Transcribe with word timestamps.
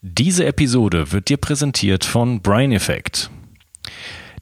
Diese 0.00 0.46
Episode 0.46 1.10
wird 1.10 1.28
dir 1.28 1.38
präsentiert 1.38 2.04
von 2.04 2.40
Brain 2.40 2.70
Effect. 2.70 3.30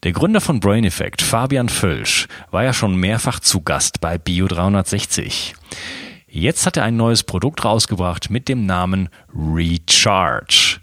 Der 0.03 0.13
Gründer 0.13 0.43
von 0.43 0.61
Brain 0.61 0.85
Effect, 0.85 1.23
Fabian 1.23 1.71
Völsch, 1.71 2.29
war 2.51 2.63
ja 2.63 2.75
schon 2.75 2.95
mehrfach 2.95 3.41
zu 3.41 3.63
Gast 3.63 4.03
bei 4.03 4.19
Bio 4.19 4.49
360. 4.49 5.55
Jetzt 6.29 6.67
hat 6.67 6.77
er 6.77 6.85
ein 6.85 6.99
neues 6.99 7.23
Produkt 7.23 7.65
rausgebracht 7.65 8.29
mit 8.29 8.51
dem 8.51 8.67
Namen 8.67 9.09
Recharge. 9.35 10.79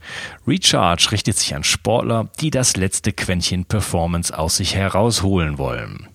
Recharge 0.47 1.11
richtet 1.11 1.37
sich 1.37 1.53
an 1.53 1.63
Sportler, 1.63 2.31
die 2.41 2.49
das 2.49 2.75
letzte 2.75 3.13
Quäntchen 3.13 3.65
Performance 3.65 4.35
aus 4.35 4.57
sich 4.57 4.73
herausholen 4.73 5.59
wollen. 5.59 6.07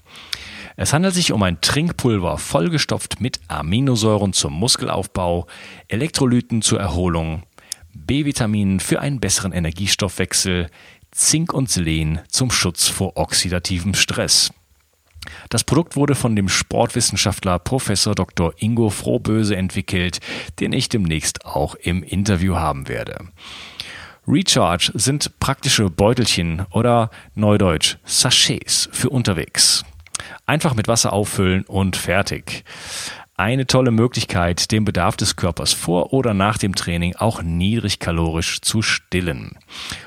Es 0.75 0.93
handelt 0.93 1.15
sich 1.15 1.33
um 1.33 1.45
ein 1.45 1.61
Trinkpulver 1.61 2.39
vollgestopft 2.39 3.21
mit 3.21 3.39
Aminosäuren 3.47 4.33
zum 4.33 4.53
Muskelaufbau, 4.55 5.47
Elektrolyten 5.87 6.61
zur 6.61 6.81
Erholung, 6.81 7.45
B-Vitaminen 8.07 8.81
für 8.81 9.01
einen 9.01 9.21
besseren 9.21 9.53
Energiestoffwechsel, 9.53 10.69
Zink 11.11 11.53
und 11.53 11.71
Selen 11.71 12.21
zum 12.29 12.51
Schutz 12.51 12.89
vor 12.89 13.17
oxidativem 13.17 13.95
Stress. 13.95 14.51
Das 15.51 15.65
Produkt 15.65 15.97
wurde 15.97 16.15
von 16.15 16.37
dem 16.37 16.49
Sportwissenschaftler 16.49 17.59
Professor 17.59 18.15
Dr. 18.15 18.55
Ingo 18.59 18.91
Frohböse 18.91 19.57
entwickelt, 19.57 20.21
den 20.61 20.73
ich 20.73 20.89
demnächst 20.89 21.45
auch 21.45 21.75
im 21.75 22.03
Interview 22.03 22.57
haben 22.57 22.89
werde. 22.89 23.29
Recharge 24.27 24.93
sind 24.95 25.39
praktische 25.41 25.89
Beutelchen 25.91 26.67
oder 26.71 27.11
Neudeutsch 27.35 27.97
Sachets 28.05 28.89
für 28.93 29.11
unterwegs. 29.11 29.85
Einfach 30.47 30.75
mit 30.75 30.89
Wasser 30.89 31.13
auffüllen 31.13 31.65
und 31.65 31.97
fertig 31.97 32.65
eine 33.39 33.67
tolle 33.67 33.93
Möglichkeit, 33.93 34.73
den 34.73 34.85
Bedarf 34.85 35.17
des 35.17 35.37
Körpers 35.37 35.73
vor 35.73 36.13
oder 36.13 36.35
nach 36.35 36.59
dem 36.59 36.75
Training 36.75 37.15
auch 37.17 37.41
niedrigkalorisch 37.43 38.61
zu 38.61 38.83
stillen. 38.83 39.53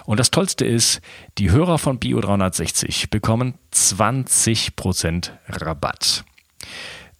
Und 0.05 0.19
das 0.19 0.31
Tollste 0.31 0.65
ist, 0.65 1.01
die 1.37 1.49
Hörer 1.49 1.77
von 1.77 1.97
Bio 1.97 2.19
360 2.19 3.09
bekommen 3.09 3.55
20% 3.73 5.31
Rabatt. 5.47 6.25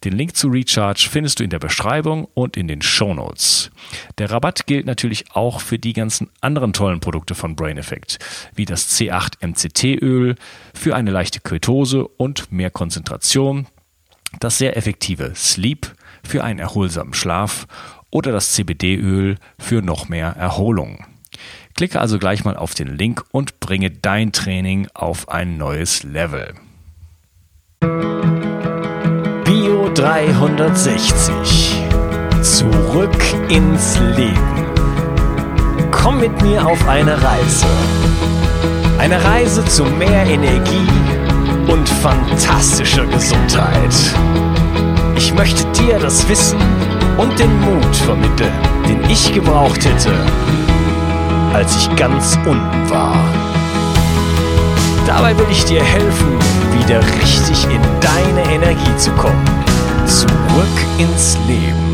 Den 0.04 0.14
Link 0.14 0.36
zu 0.36 0.48
Recharge 0.48 1.08
findest 1.10 1.38
du 1.38 1.44
in 1.44 1.50
der 1.50 1.60
Beschreibung 1.60 2.26
und 2.34 2.56
in 2.56 2.68
den 2.68 2.82
Show 2.82 3.14
Notes. 3.14 3.70
Der 4.18 4.30
Rabatt 4.30 4.66
gilt 4.66 4.84
natürlich 4.84 5.30
auch 5.32 5.60
für 5.60 5.78
die 5.78 5.92
ganzen 5.92 6.28
anderen 6.40 6.72
tollen 6.72 7.00
Produkte 7.00 7.34
von 7.34 7.56
Brain 7.56 7.78
Effect, 7.78 8.18
wie 8.54 8.64
das 8.64 8.98
C8 8.98 9.46
MCT 9.46 10.02
Öl 10.02 10.34
für 10.74 10.94
eine 10.96 11.12
leichte 11.12 11.40
Ketose 11.40 12.06
und 12.06 12.50
mehr 12.50 12.70
Konzentration, 12.70 13.66
das 14.40 14.58
sehr 14.58 14.76
effektive 14.76 15.32
Sleep 15.36 15.94
für 16.26 16.44
einen 16.44 16.58
erholsamen 16.58 17.14
Schlaf 17.14 17.66
oder 18.10 18.32
das 18.32 18.52
CBD-Öl 18.52 19.36
für 19.58 19.82
noch 19.82 20.08
mehr 20.08 20.28
Erholung. 20.36 21.04
Klicke 21.74 22.00
also 22.00 22.18
gleich 22.18 22.44
mal 22.44 22.56
auf 22.56 22.74
den 22.74 22.88
Link 22.88 23.24
und 23.32 23.58
bringe 23.60 23.90
dein 23.90 24.32
Training 24.32 24.88
auf 24.94 25.28
ein 25.28 25.56
neues 25.56 26.02
Level. 26.02 26.54
Bio 29.44 29.90
360. 29.94 31.82
Zurück 32.42 33.16
ins 33.48 33.98
Leben. 34.16 34.66
Komm 35.90 36.20
mit 36.20 36.42
mir 36.42 36.66
auf 36.66 36.86
eine 36.86 37.20
Reise. 37.22 37.66
Eine 38.98 39.24
Reise 39.24 39.64
zu 39.64 39.84
mehr 39.84 40.26
Energie 40.26 40.88
und 41.68 41.88
fantastischer 41.88 43.06
Gesundheit. 43.06 43.94
Ich 45.16 45.32
möchte 45.34 45.64
dir 45.72 45.98
das 45.98 46.28
Wissen 46.28 46.58
und 47.16 47.38
den 47.38 47.60
Mut 47.60 47.96
vermitteln, 47.96 48.52
den 48.88 49.10
ich 49.10 49.32
gebraucht 49.32 49.84
hätte, 49.84 50.14
als 51.52 51.76
ich 51.76 51.96
ganz 51.96 52.36
unten 52.46 52.90
war. 52.90 53.16
Dabei 55.06 55.36
will 55.36 55.46
ich 55.50 55.64
dir 55.64 55.82
helfen, 55.82 56.38
wieder 56.78 57.00
richtig 57.20 57.64
in 57.64 57.80
deine 58.00 58.52
Energie 58.52 58.96
zu 58.96 59.10
kommen. 59.12 59.44
Zurück 60.06 60.86
ins 60.98 61.36
Leben. 61.46 61.92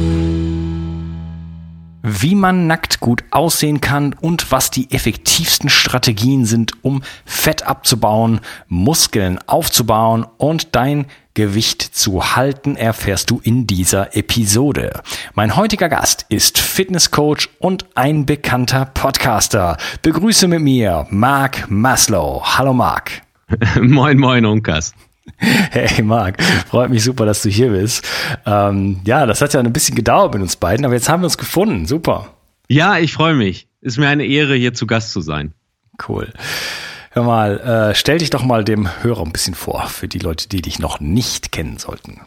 Wie 2.03 2.35
man 2.35 2.67
nackt 2.67 3.01
gut 3.01 3.25
aussehen 3.31 3.81
kann 3.81 4.15
und 4.21 4.51
was 4.51 4.71
die 4.71 4.91
effektivsten 4.91 5.69
Strategien 5.69 6.47
sind, 6.47 6.73
um 6.83 7.03
Fett 7.25 7.67
abzubauen, 7.67 8.41
Muskeln 8.69 9.39
aufzubauen 9.47 10.27
und 10.39 10.75
dein 10.75 11.07
Gewicht 11.39 11.83
zu 11.83 12.35
halten, 12.35 12.75
erfährst 12.75 13.31
du 13.31 13.39
in 13.41 13.65
dieser 13.65 14.17
Episode. 14.17 15.03
Mein 15.35 15.55
heutiger 15.55 15.89
Gast 15.89 16.27
ist 16.31 16.59
Fitnesscoach 16.59 17.49
und 17.61 17.87
ein 17.95 18.27
bekannter 18.27 18.87
Podcaster. 18.87 19.77
Begrüße 20.03 20.49
mit 20.49 20.63
mir 20.63 21.07
Marc 21.11 21.71
Maslow. 21.71 22.43
Hallo 22.45 22.73
Marc. 22.73 23.23
moin, 23.81 24.19
moin, 24.19 24.45
Unkas. 24.47 24.95
Hey 25.37 26.03
Marc, 26.03 26.43
freut 26.43 26.91
mich 26.91 27.05
super, 27.05 27.25
dass 27.25 27.43
du 27.43 27.51
hier 27.51 27.71
bist. 27.71 28.05
Ähm, 28.45 28.99
ja, 29.05 29.25
das 29.25 29.41
hat 29.41 29.55
ja 29.55 29.61
ein 29.61 29.73
bisschen 29.73 29.95
gedauert 29.95 30.35
mit 30.35 30.43
uns 30.43 30.57
beiden, 30.57 30.85
aber 30.85 30.95
jetzt 30.95 31.09
haben 31.09 31.23
wir 31.23 31.27
uns 31.27 31.39
gefunden. 31.39 31.87
Super. 31.87 32.35
Ja, 32.67 32.99
ich 32.99 33.13
freue 33.13 33.35
mich. 33.35 33.69
Ist 33.81 33.97
mir 33.97 34.09
eine 34.09 34.27
Ehre, 34.27 34.57
hier 34.57 34.75
zu 34.75 34.89
Gast 34.89 35.13
zu 35.13 35.21
sein. 35.21 35.55
Cool. 36.09 36.33
Hör 37.19 37.25
mal, 37.25 37.59
äh, 37.59 37.95
stell 37.97 38.19
dich 38.19 38.31
doch 38.31 38.45
mal 38.45 38.63
dem 38.63 38.89
Hörer 39.03 39.25
ein 39.25 39.33
bisschen 39.33 39.55
vor, 39.55 39.89
für 39.89 40.07
die 40.07 40.21
Leute, 40.21 40.49
die 40.49 40.63
dich 40.63 40.79
noch 40.79 41.01
nicht 41.01 41.51
kennen 41.51 41.77
sollten. 41.77 42.21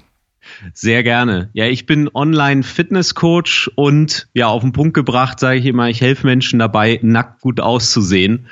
Sehr 0.74 1.02
gerne. 1.02 1.50
Ja, 1.53 1.66
ich 1.66 1.85
bin 1.85 2.09
Online-Fitness-Coach 2.13 3.72
und 3.75 4.28
ja, 4.34 4.47
auf 4.47 4.63
den 4.63 4.74
Punkt 4.74 4.94
gebracht, 4.94 5.40
sage 5.40 5.59
ich 5.59 5.66
immer, 5.66 5.88
ich 5.88 6.02
helfe 6.02 6.28
Menschen 6.28 6.59
dabei, 6.59 7.00
nackt 7.03 7.40
gut 7.40 7.62
auszusehen. 7.62 8.47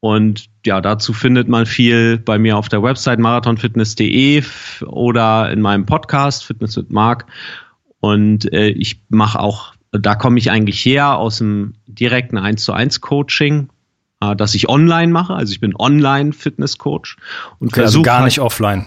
Und 0.00 0.46
ja, 0.64 0.80
dazu 0.80 1.12
findet 1.12 1.46
man 1.46 1.66
viel 1.66 2.16
bei 2.16 2.38
mir 2.38 2.56
auf 2.56 2.70
der 2.70 2.82
Website 2.82 3.18
marathonfitness.de 3.18 4.44
oder 4.86 5.50
in 5.50 5.60
meinem 5.60 5.84
Podcast 5.84 6.46
Fitness 6.46 6.78
mit 6.78 6.90
Marc. 6.90 7.26
Und 8.00 8.50
äh, 8.50 8.68
ich 8.68 9.02
mache 9.10 9.40
auch, 9.40 9.74
da 9.92 10.14
komme 10.14 10.38
ich 10.38 10.50
eigentlich 10.50 10.82
her 10.86 11.18
aus 11.18 11.36
dem 11.36 11.74
direkten 11.86 12.38
1 12.38 12.64
zu 12.64 12.72
1 12.72 13.02
Coaching 13.02 13.68
äh, 14.20 14.36
dass 14.36 14.54
ich 14.54 14.68
online 14.68 15.12
mache. 15.12 15.34
Also 15.34 15.52
ich 15.52 15.60
bin 15.60 15.74
Online-Fitness-Coach 15.76 17.16
und 17.58 17.72
okay, 17.72 17.82
also 17.82 18.02
gar 18.02 18.16
halt, 18.18 18.26
nicht 18.26 18.40
offline. 18.40 18.86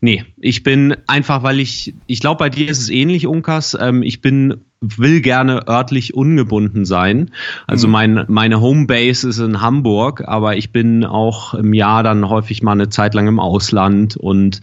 Nee, 0.00 0.24
ich 0.38 0.62
bin 0.62 0.96
einfach, 1.06 1.42
weil 1.42 1.60
ich, 1.60 1.94
ich 2.06 2.20
glaube, 2.20 2.38
bei 2.38 2.50
dir 2.50 2.68
ist 2.68 2.80
es 2.80 2.90
ähnlich, 2.90 3.26
Unkas. 3.26 3.76
Ähm, 3.78 4.02
ich 4.02 4.20
bin, 4.20 4.62
will 4.80 5.20
gerne 5.20 5.68
örtlich 5.68 6.14
ungebunden 6.14 6.84
sein. 6.84 7.30
Also 7.66 7.86
mhm. 7.86 7.92
mein, 7.92 8.24
meine 8.28 8.60
Homebase 8.60 9.28
ist 9.28 9.38
in 9.38 9.60
Hamburg, 9.60 10.22
aber 10.26 10.56
ich 10.56 10.72
bin 10.72 11.04
auch 11.04 11.54
im 11.54 11.74
Jahr 11.74 12.02
dann 12.02 12.28
häufig 12.28 12.62
mal 12.62 12.72
eine 12.72 12.88
Zeit 12.88 13.14
lang 13.14 13.26
im 13.26 13.40
Ausland 13.40 14.16
und 14.16 14.60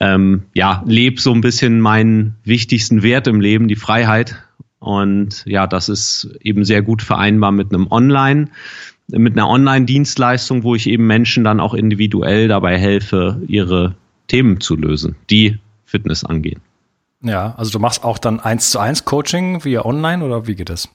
ähm, 0.00 0.44
ja, 0.54 0.82
lebe 0.86 1.20
so 1.20 1.32
ein 1.32 1.42
bisschen 1.42 1.80
meinen 1.80 2.36
wichtigsten 2.42 3.02
Wert 3.02 3.26
im 3.26 3.40
Leben, 3.40 3.68
die 3.68 3.76
Freiheit. 3.76 4.42
Und 4.80 5.44
ja, 5.46 5.66
das 5.66 5.88
ist 5.88 6.28
eben 6.40 6.64
sehr 6.64 6.82
gut 6.82 7.02
vereinbar 7.02 7.52
mit 7.52 7.72
einem 7.72 7.86
Online, 7.90 8.48
mit 9.08 9.34
einer 9.34 9.48
Online-Dienstleistung, 9.48 10.62
wo 10.62 10.74
ich 10.74 10.88
eben 10.88 11.06
Menschen 11.06 11.44
dann 11.44 11.60
auch 11.60 11.74
individuell 11.74 12.48
dabei 12.48 12.78
helfe, 12.78 13.40
ihre 13.46 13.94
Themen 14.26 14.60
zu 14.60 14.76
lösen, 14.76 15.16
die 15.28 15.58
Fitness 15.84 16.24
angehen. 16.24 16.60
Ja, 17.22 17.54
also 17.56 17.70
du 17.70 17.78
machst 17.78 18.02
auch 18.04 18.18
dann 18.18 18.40
eins 18.40 18.70
zu 18.70 18.78
eins 18.78 19.04
Coaching 19.04 19.64
via 19.64 19.84
Online 19.84 20.24
oder 20.24 20.46
wie 20.46 20.54
geht 20.54 20.70
das? 20.70 20.88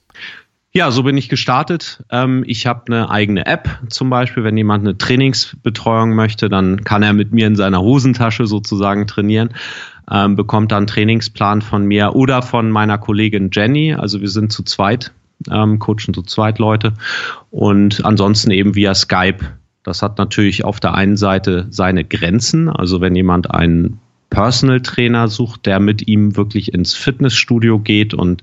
Ja, 0.72 0.90
so 0.90 1.04
bin 1.04 1.16
ich 1.16 1.28
gestartet. 1.28 2.04
Ähm, 2.10 2.44
ich 2.46 2.66
habe 2.66 2.82
eine 2.88 3.08
eigene 3.08 3.46
App 3.46 3.80
zum 3.88 4.10
Beispiel. 4.10 4.44
Wenn 4.44 4.56
jemand 4.56 4.84
eine 4.84 4.98
Trainingsbetreuung 4.98 6.14
möchte, 6.14 6.50
dann 6.50 6.84
kann 6.84 7.02
er 7.02 7.14
mit 7.14 7.32
mir 7.32 7.46
in 7.46 7.56
seiner 7.56 7.80
Hosentasche 7.80 8.46
sozusagen 8.46 9.06
trainieren 9.06 9.54
ähm, 10.10 10.36
bekommt 10.36 10.72
dann 10.72 10.86
Trainingsplan 10.86 11.62
von 11.62 11.84
mir 11.84 12.14
oder 12.14 12.42
von 12.42 12.70
meiner 12.70 12.98
Kollegin 12.98 13.50
Jenny. 13.52 13.94
Also 13.94 14.20
wir 14.20 14.28
sind 14.28 14.52
zu 14.52 14.62
zweit, 14.62 15.12
ähm, 15.50 15.78
coachen 15.78 16.14
zu 16.14 16.22
zweit 16.22 16.58
Leute 16.58 16.94
und 17.50 18.04
ansonsten 18.04 18.50
eben 18.50 18.74
via 18.74 18.94
Skype. 18.94 19.44
Das 19.82 20.02
hat 20.02 20.18
natürlich 20.18 20.64
auf 20.64 20.80
der 20.80 20.94
einen 20.94 21.16
Seite 21.16 21.66
seine 21.70 22.04
Grenzen. 22.04 22.68
Also 22.68 23.00
wenn 23.00 23.14
jemand 23.14 23.52
einen 23.52 24.00
Personal 24.30 24.80
Trainer 24.80 25.28
sucht, 25.28 25.66
der 25.66 25.78
mit 25.78 26.08
ihm 26.08 26.36
wirklich 26.36 26.74
ins 26.74 26.94
Fitnessstudio 26.94 27.78
geht 27.78 28.12
und 28.12 28.42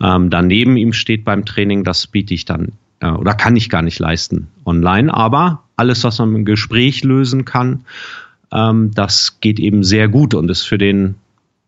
ähm, 0.00 0.30
daneben 0.30 0.76
ihm 0.76 0.92
steht 0.92 1.24
beim 1.24 1.44
Training, 1.44 1.82
das 1.82 2.06
biete 2.06 2.34
ich 2.34 2.44
dann 2.44 2.72
äh, 3.00 3.10
oder 3.10 3.34
kann 3.34 3.56
ich 3.56 3.68
gar 3.68 3.82
nicht 3.82 3.98
leisten 3.98 4.48
online. 4.64 5.12
Aber 5.12 5.64
alles, 5.76 6.04
was 6.04 6.18
man 6.18 6.34
im 6.34 6.44
Gespräch 6.44 7.04
lösen 7.04 7.44
kann, 7.44 7.84
ähm, 8.52 8.90
das 8.94 9.40
geht 9.40 9.58
eben 9.58 9.84
sehr 9.84 10.08
gut 10.08 10.34
und 10.34 10.50
ist 10.50 10.64
für 10.64 10.78
den 10.78 11.16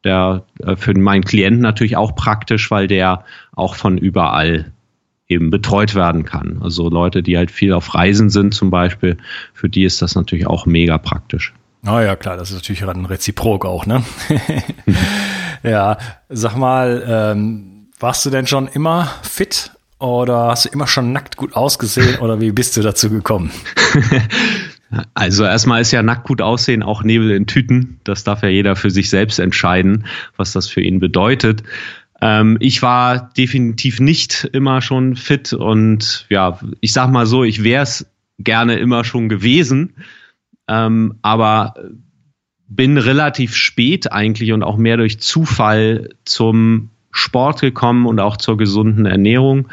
der 0.05 0.45
äh, 0.61 0.77
für 0.77 0.97
meinen 0.99 1.25
Klienten 1.25 1.63
natürlich 1.63 1.97
auch 1.97 2.15
praktisch, 2.15 2.71
weil 2.71 2.87
der 2.87 3.25
auch 3.55 3.75
von 3.75 3.99
überall 3.99 4.73
eben 5.29 5.51
betreut 5.51 5.95
werden 5.95 6.25
kann. 6.25 6.61
Also 6.63 6.89
Leute, 6.89 7.23
die 7.23 7.37
halt 7.37 7.51
viel 7.51 7.73
auf 7.73 7.95
Reisen 7.95 8.31
sind 8.31 8.55
zum 8.55 8.71
Beispiel, 8.71 9.17
für 9.55 9.69
die 9.69 9.85
ist 9.85 10.03
das 10.03 10.15
natürlich 10.15 10.47
auch 10.47 10.67
mega 10.67 10.99
praktisch. 10.99 11.55
Ah 11.85 12.03
ja, 12.03 12.17
klar, 12.17 12.37
das 12.37 12.51
ist 12.51 12.57
natürlich 12.57 12.83
ein 12.83 13.07
Reziprok 13.07 13.65
auch, 13.65 13.87
ne? 13.87 14.03
ja, 15.63 15.97
sag 16.29 16.57
mal, 16.57 17.05
ähm, 17.07 17.89
warst 17.99 18.27
du 18.27 18.31
denn 18.31 18.47
schon 18.47 18.69
immer 18.69 19.09
fit 19.23 19.71
oder 19.99 20.49
hast 20.49 20.67
du 20.67 20.71
immer 20.71 20.87
schon 20.87 21.13
nackt 21.13 21.37
gut 21.37 21.55
ausgesehen 21.55 22.19
oder 22.19 22.41
wie 22.41 22.53
bist 22.53 22.77
du 22.77 22.83
dazu 22.83 23.09
gekommen? 23.09 23.51
Also 25.15 25.45
erstmal 25.45 25.81
ist 25.81 25.93
ja 25.93 26.03
nackt 26.03 26.27
gut 26.27 26.43
aussehen 26.43 26.83
auch 26.83 27.03
Nebel 27.03 27.31
in 27.31 27.47
Tüten. 27.47 28.01
Das 28.05 28.25
darf 28.25 28.43
ja 28.43 28.49
jeder 28.49 28.75
für 28.75 28.91
sich 28.91 29.09
selbst 29.09 29.39
entscheiden, 29.39 30.05
was 30.37 30.53
das 30.53 30.69
für 30.69 30.81
ihn 30.81 30.99
bedeutet. 30.99 31.63
Ähm, 32.21 32.57
ich 32.61 32.83
war 32.83 33.31
definitiv 33.37 34.01
nicht 34.01 34.51
immer 34.53 34.83
schon 34.83 35.17
fit 35.17 35.53
und 35.53 36.27
ja, 36.29 36.59
ich 36.81 36.93
sag 36.93 37.11
mal 37.11 37.27
so, 37.27 37.45
ich 37.45 37.63
wäre 37.63 37.85
es 37.85 38.07
gerne 38.39 38.77
immer 38.77 39.05
schon 39.05 39.29
gewesen, 39.29 39.95
ähm, 40.69 41.15
aber 41.23 41.75
bin 42.67 42.99
relativ 42.99 43.55
spät 43.55 44.13
eigentlich 44.13 44.53
und 44.53 44.63
auch 44.63 44.77
mehr 44.77 44.97
durch 44.97 45.21
Zufall 45.21 46.11
zum 46.25 46.91
Sport 47.11 47.61
gekommen 47.61 48.07
und 48.07 48.21
auch 48.21 48.37
zur 48.37 48.57
gesunden 48.57 49.07
Ernährung. 49.07 49.69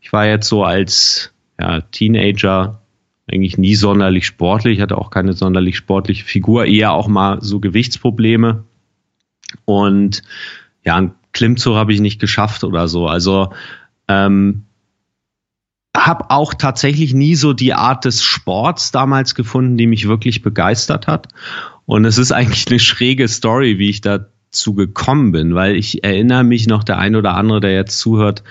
Ich 0.00 0.12
war 0.12 0.26
jetzt 0.26 0.48
so 0.48 0.64
als 0.64 1.32
ja, 1.58 1.80
Teenager 1.80 2.82
eigentlich 3.30 3.56
nie 3.56 3.74
sonderlich 3.74 4.26
sportlich, 4.26 4.80
hatte 4.80 4.98
auch 4.98 5.10
keine 5.10 5.32
sonderlich 5.32 5.76
sportliche 5.76 6.24
Figur, 6.24 6.66
eher 6.66 6.92
auch 6.92 7.08
mal 7.08 7.40
so 7.40 7.60
Gewichtsprobleme. 7.60 8.64
Und 9.64 10.22
ja, 10.84 10.96
einen 10.96 11.14
Klimmzug 11.32 11.74
habe 11.74 11.92
ich 11.92 12.00
nicht 12.00 12.20
geschafft 12.20 12.64
oder 12.64 12.88
so. 12.88 13.06
Also 13.06 13.52
ähm, 14.08 14.64
habe 15.96 16.30
auch 16.30 16.54
tatsächlich 16.54 17.14
nie 17.14 17.34
so 17.34 17.52
die 17.52 17.72
Art 17.72 18.04
des 18.04 18.22
Sports 18.22 18.90
damals 18.90 19.34
gefunden, 19.34 19.76
die 19.76 19.86
mich 19.86 20.08
wirklich 20.08 20.42
begeistert 20.42 21.06
hat. 21.06 21.28
Und 21.86 22.04
es 22.04 22.18
ist 22.18 22.32
eigentlich 22.32 22.66
eine 22.68 22.80
schräge 22.80 23.28
Story, 23.28 23.78
wie 23.78 23.90
ich 23.90 24.00
dazu 24.54 24.74
gekommen 24.74 25.32
bin, 25.32 25.54
weil 25.56 25.74
ich 25.74 26.04
erinnere 26.04 26.44
mich 26.44 26.68
noch, 26.68 26.84
der 26.84 26.98
ein 26.98 27.16
oder 27.16 27.34
andere, 27.36 27.60
der 27.60 27.74
jetzt 27.74 27.98
zuhört, 27.98 28.44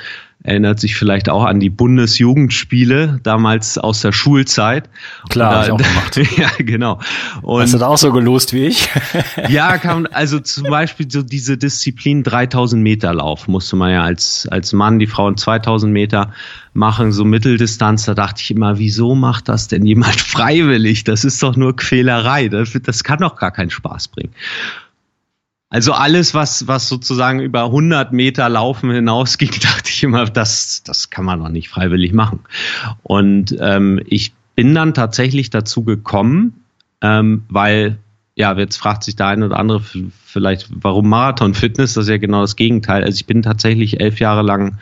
erinnert 0.44 0.82
sich 0.82 0.98
vielleicht 0.98 1.30
auch 1.30 1.46
an 1.46 1.62
die 1.62 1.70
Bundesjugendspiele 1.70 3.22
damals 3.24 3.78
aus 3.78 4.02
der 4.02 4.12
Schulzeit. 4.12 4.90
Klar, 5.30 5.66
da, 5.66 5.74
auch 5.74 5.78
gemacht. 5.78 6.20
ja, 6.38 6.50
genau. 6.58 7.00
Und 7.42 7.62
Hast 7.62 7.74
du 7.74 7.78
da 7.78 7.88
auch 7.88 7.98
so 7.98 8.12
gelost 8.12 8.52
wie 8.52 8.66
ich? 8.66 8.90
ja, 9.48 9.78
kann, 9.78 10.06
also 10.08 10.42
zum 10.42 10.66
Beispiel 10.66 11.10
so 11.10 11.24
diese 11.24 11.58
Disziplin 11.58 12.24
3000 12.24 12.84
Meter 12.84 13.14
Lauf 13.14 13.48
musste 13.48 13.78
man 13.78 13.92
ja 13.92 14.04
als, 14.04 14.46
als 14.52 14.74
Mann, 14.74 15.00
die 15.00 15.08
Frauen 15.08 15.38
2000 15.38 15.94
Meter 15.94 16.34
machen, 16.74 17.14
so 17.14 17.24
Mitteldistanz. 17.24 18.04
Da 18.04 18.14
dachte 18.14 18.42
ich 18.42 18.52
immer, 18.52 18.78
wieso 18.78 19.16
macht 19.16 19.48
das 19.48 19.70
denn 19.70 19.86
jemand 19.86 20.20
freiwillig? 20.22 21.06
Das 21.06 21.24
ist 21.24 21.42
doch 21.42 21.56
nur 21.56 21.78
Quälerei. 21.78 22.50
Das, 22.50 22.74
das 22.84 23.06
kann 23.06 23.20
doch 23.20 23.38
gar 23.38 23.52
keinen 23.52 23.70
Spaß 23.70 24.10
bringen. 24.10 24.34
Also 25.74 25.94
alles, 25.94 26.36
was, 26.36 26.68
was 26.68 26.88
sozusagen 26.88 27.40
über 27.40 27.64
100 27.64 28.14
Meter 28.14 28.48
Laufen 28.48 28.92
hinausging, 28.92 29.50
dachte 29.62 29.90
ich 29.90 30.04
immer, 30.04 30.26
das, 30.26 30.84
das 30.84 31.10
kann 31.10 31.26
man 31.26 31.40
doch 31.40 31.50
nicht 31.50 31.68
freiwillig 31.68 32.14
machen. 32.14 32.42
Und 33.02 33.58
ähm, 33.60 34.00
ich 34.06 34.34
bin 34.54 34.76
dann 34.76 34.94
tatsächlich 34.94 35.50
dazu 35.50 35.84
gekommen, 35.84 36.64
ähm, 37.02 37.46
weil, 37.50 37.98
ja, 38.36 38.56
jetzt 38.56 38.78
fragt 38.78 39.04
sich 39.04 39.16
der 39.16 39.26
eine 39.26 39.48
oder 39.48 39.58
andere 39.58 39.82
vielleicht, 40.24 40.70
warum 40.76 41.10
Marathon-Fitness? 41.10 41.96
Das 41.96 42.04
ist 42.04 42.10
ja 42.10 42.18
genau 42.18 42.42
das 42.42 42.56
Gegenteil. 42.56 43.04
Also 43.04 43.16
ich 43.16 43.26
bin 43.26 43.42
tatsächlich 43.42 44.00
elf 44.00 44.20
Jahre 44.20 44.44
lang 44.44 44.78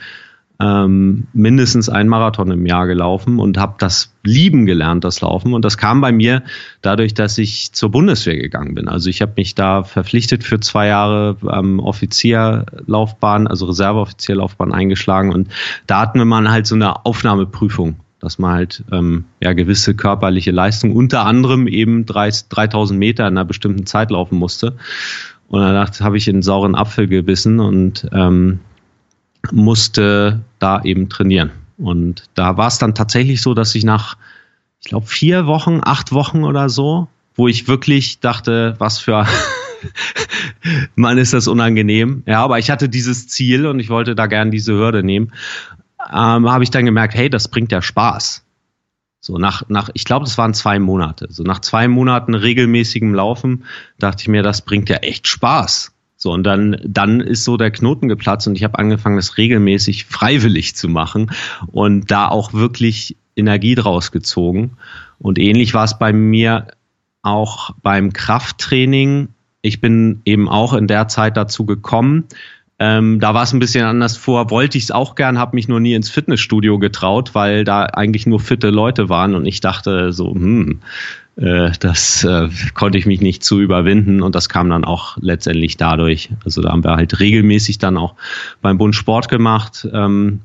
ähm, 0.62 1.28
mindestens 1.34 1.90
einen 1.90 2.08
Marathon 2.08 2.52
im 2.52 2.66
Jahr 2.66 2.86
gelaufen 2.86 3.40
und 3.40 3.58
habe 3.58 3.75
das 3.80 4.13
lieben 4.24 4.66
gelernt, 4.66 5.04
das 5.04 5.22
Laufen. 5.22 5.54
Und 5.54 5.66
das 5.66 5.78
kam 5.78 6.02
bei 6.02 6.12
mir 6.12 6.44
dadurch, 6.81 7.13
dass 7.16 7.38
ich 7.38 7.74
zur 7.74 7.90
Bundeswehr 7.90 8.38
gegangen 8.38 8.75
bin. 8.75 8.88
Also 8.88 9.10
ich 9.10 9.22
habe 9.22 9.34
mich 9.38 9.56
da 9.56 9.84
verpflichtet 9.84 10.44
für 10.44 10.60
zwei 10.60 10.88
Jahre 10.88 11.38
ähm, 11.52 11.80
Offizierlaufbahn, 11.80 13.48
also 13.48 13.66
Reserveoffizierlaufbahn 13.66 14.72
eingeschlagen. 14.72 15.34
Und 15.34 15.50
da 15.88 16.02
hatten 16.02 16.19
wir 16.19 16.25
mal 16.25 16.50
halt 16.52 16.68
so 16.68 16.75
eine 16.75 17.06
Aufnahmeprüfung 17.06 17.96
dass 18.19 18.38
man 18.38 18.54
halt 18.54 18.84
ähm, 18.92 19.25
ja 19.42 19.54
gewisse 19.54 19.96
körperliche 19.96 20.52
Leistung, 20.52 20.96
unter 20.96 21.25
anderem 21.25 21.66
eben 21.66 22.06
3000 22.06 23.00
Meter 23.00 23.28
in 23.28 23.36
einer 23.36 23.46
bestimmten 23.46 23.88
Zeit 23.88 24.12
laufen 24.12 24.38
musste. 24.38 24.75
Und 25.48 25.60
dann 25.60 25.88
habe 26.02 26.18
ich 26.18 26.28
in 26.28 26.36
einen 26.36 26.44
sauren 26.44 26.75
Apfel 26.75 27.07
gebissen 27.07 27.60
und 27.60 28.07
ähm, 28.14 28.60
musste 29.52 30.42
da 30.60 30.82
eben 30.84 31.10
trainieren. 31.10 31.52
Und 31.78 32.26
da 32.36 32.58
war 32.58 32.68
es 32.68 32.78
dann 32.78 32.94
tatsächlich 32.94 33.42
so, 33.42 33.54
dass 33.54 33.74
ich 33.74 33.84
nach, 33.84 34.18
ich 34.82 34.90
glaube, 34.90 35.08
vier 35.08 35.48
Wochen, 35.48 35.82
acht 35.84 36.12
Wochen 36.12 36.44
oder 36.44 36.70
so, 36.70 37.08
wo 37.36 37.48
ich 37.48 37.68
wirklich 37.68 38.20
dachte, 38.20 38.76
was 38.78 39.00
für 39.00 39.26
Mann 40.96 41.18
ist 41.18 41.34
das 41.34 41.48
unangenehm. 41.48 42.24
Ja, 42.28 42.44
aber 42.44 42.60
ich 42.60 42.70
hatte 42.70 42.88
dieses 42.88 43.28
Ziel 43.28 43.66
und 43.66 43.80
ich 43.80 43.90
wollte 43.90 44.14
da 44.16 44.28
gern 44.28 44.52
diese 44.52 44.74
Hürde 44.74 45.04
nehmen. 45.04 45.32
Ähm, 46.12 46.50
habe 46.50 46.64
ich 46.64 46.72
dann 46.72 46.86
gemerkt, 46.86 47.16
hey, 47.16 47.30
das 47.30 47.48
bringt 47.48 47.72
ja 47.72 47.82
Spaß. 47.82 48.44
So 49.20 49.38
nach, 49.38 49.64
nach, 49.70 49.90
ich 49.94 50.04
glaube, 50.04 50.26
das 50.26 50.38
waren 50.38 50.54
zwei 50.54 50.80
Monate. 50.80 51.28
So 51.30 51.44
nach 51.44 51.60
zwei 51.60 51.88
Monaten 51.88 52.34
regelmäßigem 52.34 53.14
Laufen 53.14 53.66
dachte 54.00 54.22
ich 54.22 54.28
mir, 54.28 54.42
das 54.42 54.64
bringt 54.64 54.90
ja 54.90 54.98
echt 54.98 55.28
Spaß. 55.28 55.94
So, 56.23 56.31
und 56.31 56.44
dann, 56.44 56.77
dann 56.85 57.19
ist 57.19 57.44
so 57.44 57.57
der 57.57 57.71
Knoten 57.71 58.07
geplatzt 58.07 58.47
und 58.47 58.56
ich 58.56 58.63
habe 58.63 58.77
angefangen, 58.77 59.15
das 59.15 59.39
regelmäßig 59.39 60.06
freiwillig 60.06 60.75
zu 60.75 60.88
machen 60.88 61.31
und 61.71 62.12
da 62.12 62.27
auch 62.27 62.53
wirklich 62.53 63.18
Energie 63.35 63.73
draus 63.73 64.12
gezogen. 64.12 64.77
Und 65.18 65.39
ähnlich 65.39 65.73
war 65.73 65.83
es 65.83 65.97
bei 65.97 66.13
mir 66.13 66.68
auch 67.23 67.71
beim 67.81 68.13
Krafttraining. 68.13 69.29
Ich 69.63 69.81
bin 69.81 70.21
eben 70.23 70.47
auch 70.47 70.73
in 70.73 70.85
der 70.85 71.07
Zeit 71.07 71.38
dazu 71.38 71.65
gekommen. 71.65 72.25
Ähm, 72.77 73.19
da 73.19 73.33
war 73.33 73.41
es 73.41 73.53
ein 73.53 73.59
bisschen 73.59 73.85
anders 73.85 74.15
vor, 74.15 74.51
wollte 74.51 74.77
ich 74.77 74.83
es 74.83 74.91
auch 74.91 75.15
gern, 75.15 75.39
habe 75.39 75.56
mich 75.56 75.68
nur 75.68 75.79
nie 75.79 75.95
ins 75.95 76.12
Fitnessstudio 76.12 76.77
getraut, 76.77 77.33
weil 77.33 77.63
da 77.63 77.85
eigentlich 77.85 78.27
nur 78.27 78.39
fitte 78.39 78.69
Leute 78.69 79.09
waren 79.09 79.33
und 79.33 79.47
ich 79.47 79.59
dachte 79.59 80.13
so, 80.13 80.35
hm, 80.35 80.81
das 81.36 82.24
äh, 82.24 82.50
konnte 82.74 82.98
ich 82.98 83.06
mich 83.06 83.22
nicht 83.22 83.44
zu 83.44 83.60
überwinden 83.62 84.22
und 84.22 84.36
das 84.36 84.50
kam 84.50 84.69
dann 84.69 84.83
auch 84.83 85.18
letztendlich 85.19 85.78
dadurch. 85.78 86.30
Also 86.44 86.62
da 86.62 86.72
haben 86.72 86.83
wir 86.83 86.95
halt 86.95 87.19
regelmäßig 87.19 87.78
dann 87.78 87.98
auch 87.98 88.16
beim 88.62 88.78
Bund 88.78 88.95
Sport 88.95 89.30
gemacht, 89.30 89.88
ähm, 89.94 90.42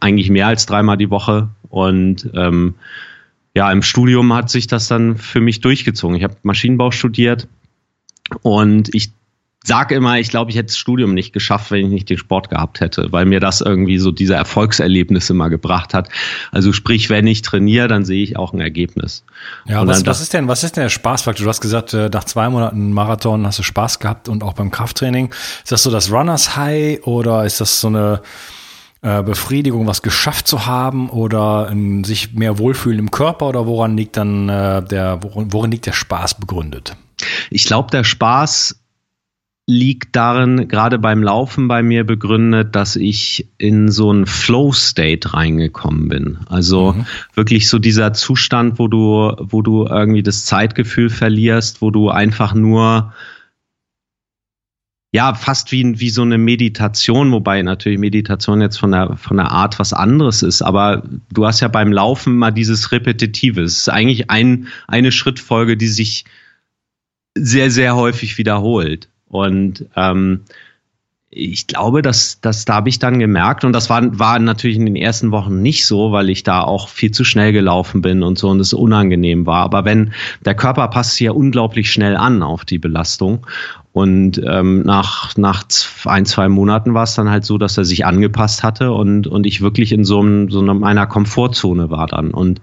eigentlich 0.00 0.30
mehr 0.30 0.46
als 0.46 0.66
dreimal 0.66 0.96
die 0.96 1.10
Woche 1.10 1.48
und 1.68 2.30
ähm, 2.34 2.74
ja, 3.54 3.70
im 3.70 3.82
Studium 3.82 4.32
hat 4.32 4.50
sich 4.50 4.66
das 4.66 4.88
dann 4.88 5.16
für 5.16 5.40
mich 5.40 5.60
durchgezogen. 5.60 6.16
Ich 6.16 6.24
habe 6.24 6.36
Maschinenbau 6.42 6.90
studiert 6.90 7.48
und 8.42 8.94
ich 8.94 9.10
sage 9.64 9.94
immer, 9.94 10.18
ich 10.18 10.28
glaube, 10.28 10.50
ich 10.50 10.56
hätte 10.56 10.66
das 10.66 10.76
Studium 10.76 11.14
nicht 11.14 11.32
geschafft, 11.32 11.70
wenn 11.70 11.86
ich 11.86 11.92
nicht 11.92 12.10
den 12.10 12.18
Sport 12.18 12.50
gehabt 12.50 12.80
hätte, 12.80 13.12
weil 13.12 13.24
mir 13.24 13.40
das 13.40 13.60
irgendwie 13.60 13.98
so 13.98 14.10
diese 14.10 14.34
Erfolgserlebnisse 14.34 15.34
mal 15.34 15.48
gebracht 15.48 15.94
hat. 15.94 16.08
Also 16.50 16.72
sprich, 16.72 17.10
wenn 17.10 17.26
ich 17.26 17.42
trainiere, 17.42 17.88
dann 17.88 18.04
sehe 18.04 18.22
ich 18.22 18.36
auch 18.36 18.52
ein 18.52 18.60
Ergebnis. 18.60 19.24
Ja, 19.66 19.86
was, 19.86 20.04
was 20.04 20.20
ist 20.20 20.32
denn, 20.32 20.48
was 20.48 20.64
ist 20.64 20.76
denn 20.76 20.82
der 20.82 20.88
Spaßfaktor? 20.90 21.44
Du 21.44 21.48
hast 21.48 21.60
gesagt, 21.60 21.94
äh, 21.94 22.08
nach 22.12 22.24
zwei 22.24 22.48
Monaten 22.48 22.92
Marathon 22.92 23.46
hast 23.46 23.58
du 23.58 23.62
Spaß 23.62 24.00
gehabt 24.00 24.28
und 24.28 24.42
auch 24.42 24.54
beim 24.54 24.70
Krafttraining. 24.70 25.32
Ist 25.62 25.72
das 25.72 25.82
so 25.82 25.90
das 25.90 26.10
Runners 26.10 26.56
High 26.56 27.06
oder 27.06 27.44
ist 27.44 27.60
das 27.60 27.80
so 27.80 27.88
eine 27.88 28.20
äh, 29.02 29.22
Befriedigung, 29.22 29.86
was 29.86 30.02
geschafft 30.02 30.46
zu 30.46 30.66
haben 30.66 31.10
oder 31.10 31.68
ein, 31.68 32.04
sich 32.04 32.34
mehr 32.34 32.58
wohlfühlen 32.58 32.98
im 32.98 33.10
Körper 33.10 33.48
oder 33.48 33.66
woran 33.66 33.96
liegt 33.96 34.16
dann 34.16 34.48
äh, 34.48 34.82
der, 34.82 35.22
worin, 35.22 35.52
worin 35.52 35.70
liegt 35.70 35.86
der 35.86 35.92
Spaß 35.92 36.34
begründet? 36.34 36.96
Ich 37.50 37.64
glaube, 37.64 37.90
der 37.90 38.04
Spaß 38.04 38.81
liegt 39.66 40.16
darin, 40.16 40.66
gerade 40.66 40.98
beim 40.98 41.22
Laufen 41.22 41.68
bei 41.68 41.82
mir 41.82 42.04
begründet, 42.04 42.74
dass 42.74 42.96
ich 42.96 43.48
in 43.58 43.90
so 43.90 44.10
einen 44.10 44.26
Flow-State 44.26 45.34
reingekommen 45.34 46.08
bin. 46.08 46.38
Also 46.48 46.92
mhm. 46.92 47.06
wirklich 47.34 47.68
so 47.68 47.78
dieser 47.78 48.12
Zustand, 48.12 48.78
wo 48.78 48.88
du, 48.88 49.36
wo 49.38 49.62
du 49.62 49.86
irgendwie 49.86 50.24
das 50.24 50.44
Zeitgefühl 50.46 51.10
verlierst, 51.10 51.80
wo 51.80 51.90
du 51.90 52.10
einfach 52.10 52.54
nur 52.54 53.12
ja, 55.14 55.34
fast 55.34 55.72
wie, 55.72 56.00
wie 56.00 56.08
so 56.08 56.22
eine 56.22 56.38
Meditation, 56.38 57.30
wobei 57.32 57.62
natürlich 57.62 57.98
Meditation 57.98 58.62
jetzt 58.62 58.78
von 58.78 58.92
der, 58.92 59.18
von 59.18 59.36
der 59.36 59.52
Art 59.52 59.78
was 59.78 59.92
anderes 59.92 60.42
ist, 60.42 60.62
aber 60.62 61.02
du 61.30 61.46
hast 61.46 61.60
ja 61.60 61.68
beim 61.68 61.92
Laufen 61.92 62.34
mal 62.34 62.50
dieses 62.50 62.92
Repetitive. 62.92 63.60
Es 63.60 63.76
ist 63.76 63.88
eigentlich 63.90 64.30
ein, 64.30 64.68
eine 64.88 65.12
Schrittfolge, 65.12 65.76
die 65.76 65.88
sich 65.88 66.24
sehr, 67.36 67.70
sehr 67.70 67.94
häufig 67.94 68.38
wiederholt. 68.38 69.10
Und 69.32 69.86
ähm, 69.96 70.42
ich 71.30 71.66
glaube, 71.66 72.02
dass, 72.02 72.42
dass 72.42 72.66
da 72.66 72.74
habe 72.74 72.90
ich 72.90 72.98
dann 72.98 73.18
gemerkt, 73.18 73.64
und 73.64 73.72
das 73.72 73.88
war, 73.88 74.18
war 74.18 74.38
natürlich 74.38 74.76
in 74.76 74.84
den 74.84 74.96
ersten 74.96 75.30
Wochen 75.30 75.62
nicht 75.62 75.86
so, 75.86 76.12
weil 76.12 76.28
ich 76.28 76.42
da 76.42 76.60
auch 76.60 76.88
viel 76.88 77.10
zu 77.10 77.24
schnell 77.24 77.54
gelaufen 77.54 78.02
bin 78.02 78.22
und 78.22 78.38
so 78.38 78.50
und 78.50 78.60
es 78.60 78.74
unangenehm 78.74 79.46
war. 79.46 79.62
Aber 79.62 79.86
wenn 79.86 80.12
der 80.44 80.54
Körper 80.54 80.86
passt 80.88 81.12
sich 81.12 81.20
ja 81.20 81.32
unglaublich 81.32 81.90
schnell 81.90 82.16
an 82.16 82.42
auf 82.42 82.66
die 82.66 82.78
Belastung. 82.78 83.46
Und 83.92 84.40
ähm, 84.46 84.82
nach, 84.84 85.36
nach 85.36 85.64
ein, 86.06 86.24
zwei 86.24 86.48
Monaten 86.48 86.94
war 86.94 87.02
es 87.02 87.14
dann 87.14 87.28
halt 87.28 87.44
so, 87.44 87.58
dass 87.58 87.76
er 87.76 87.84
sich 87.84 88.06
angepasst 88.06 88.62
hatte 88.62 88.92
und, 88.92 89.26
und 89.26 89.46
ich 89.46 89.60
wirklich 89.60 89.92
in 89.92 90.04
so, 90.04 90.20
einem, 90.20 90.50
so 90.50 90.60
einer 90.60 91.06
Komfortzone 91.06 91.90
war 91.90 92.06
dann. 92.06 92.30
Und 92.30 92.62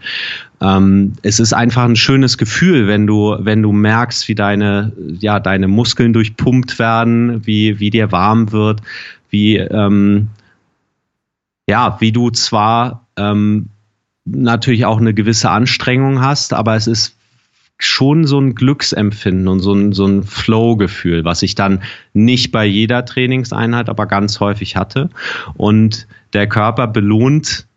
ähm, 0.59 1.13
es 1.21 1.39
ist 1.39 1.53
einfach 1.53 1.83
ein 1.83 1.95
schönes 1.95 2.39
Gefühl, 2.39 2.87
wenn 2.87 3.05
du, 3.05 3.35
wenn 3.39 3.61
du 3.61 3.71
merkst, 3.71 4.27
wie 4.27 4.33
deine, 4.33 4.91
ja, 5.19 5.39
deine 5.39 5.67
Muskeln 5.67 6.13
durchpumpt 6.13 6.79
werden, 6.79 7.45
wie, 7.45 7.79
wie 7.79 7.91
dir 7.91 8.11
warm 8.11 8.51
wird, 8.51 8.81
wie, 9.29 9.57
ähm, 9.57 10.29
ja, 11.69 11.97
wie 11.99 12.11
du 12.11 12.31
zwar 12.31 13.05
ähm, 13.17 13.69
natürlich 14.25 14.85
auch 14.85 14.99
eine 14.99 15.13
gewisse 15.13 15.51
Anstrengung 15.51 16.21
hast, 16.21 16.53
aber 16.53 16.75
es 16.75 16.87
ist 16.87 17.18
schon 17.79 18.27
so 18.27 18.39
ein 18.39 18.55
Glücksempfinden 18.55 19.47
und 19.47 19.61
so 19.61 19.73
ein, 19.73 19.93
so 19.93 20.05
ein 20.05 20.23
Flow-Gefühl, 20.23 21.23
was 21.23 21.41
ich 21.41 21.55
dann 21.55 21.81
nicht 22.13 22.51
bei 22.51 22.65
jeder 22.65 23.05
Trainingseinheit, 23.05 23.89
aber 23.89 24.05
ganz 24.05 24.41
häufig 24.41 24.75
hatte. 24.75 25.09
Und 25.55 26.05
der 26.33 26.47
Körper 26.47 26.87
belohnt 26.87 27.67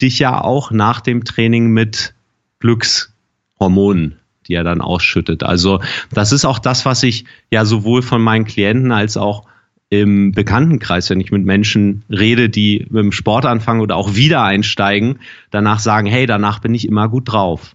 dich 0.00 0.20
ja 0.20 0.40
auch 0.40 0.70
nach 0.70 1.00
dem 1.00 1.24
Training 1.24 1.68
mit 1.68 2.14
Glückshormonen, 2.60 4.16
die 4.46 4.54
er 4.54 4.64
dann 4.64 4.80
ausschüttet. 4.80 5.42
Also 5.42 5.80
das 6.12 6.30
ist 6.30 6.44
auch 6.44 6.60
das, 6.60 6.84
was 6.84 7.02
ich 7.02 7.24
ja 7.50 7.64
sowohl 7.64 8.02
von 8.02 8.22
meinen 8.22 8.44
Klienten 8.44 8.92
als 8.92 9.16
auch 9.16 9.44
im 9.90 10.30
Bekanntenkreis, 10.32 11.10
wenn 11.10 11.20
ich 11.20 11.32
mit 11.32 11.44
Menschen 11.44 12.04
rede, 12.08 12.48
die 12.48 12.86
mit 12.90 13.02
dem 13.02 13.12
Sport 13.12 13.44
anfangen 13.44 13.80
oder 13.80 13.96
auch 13.96 14.14
wieder 14.14 14.42
einsteigen, 14.42 15.18
danach 15.50 15.80
sagen, 15.80 16.06
hey, 16.06 16.26
danach 16.26 16.60
bin 16.60 16.74
ich 16.74 16.86
immer 16.86 17.08
gut 17.08 17.30
drauf. 17.30 17.74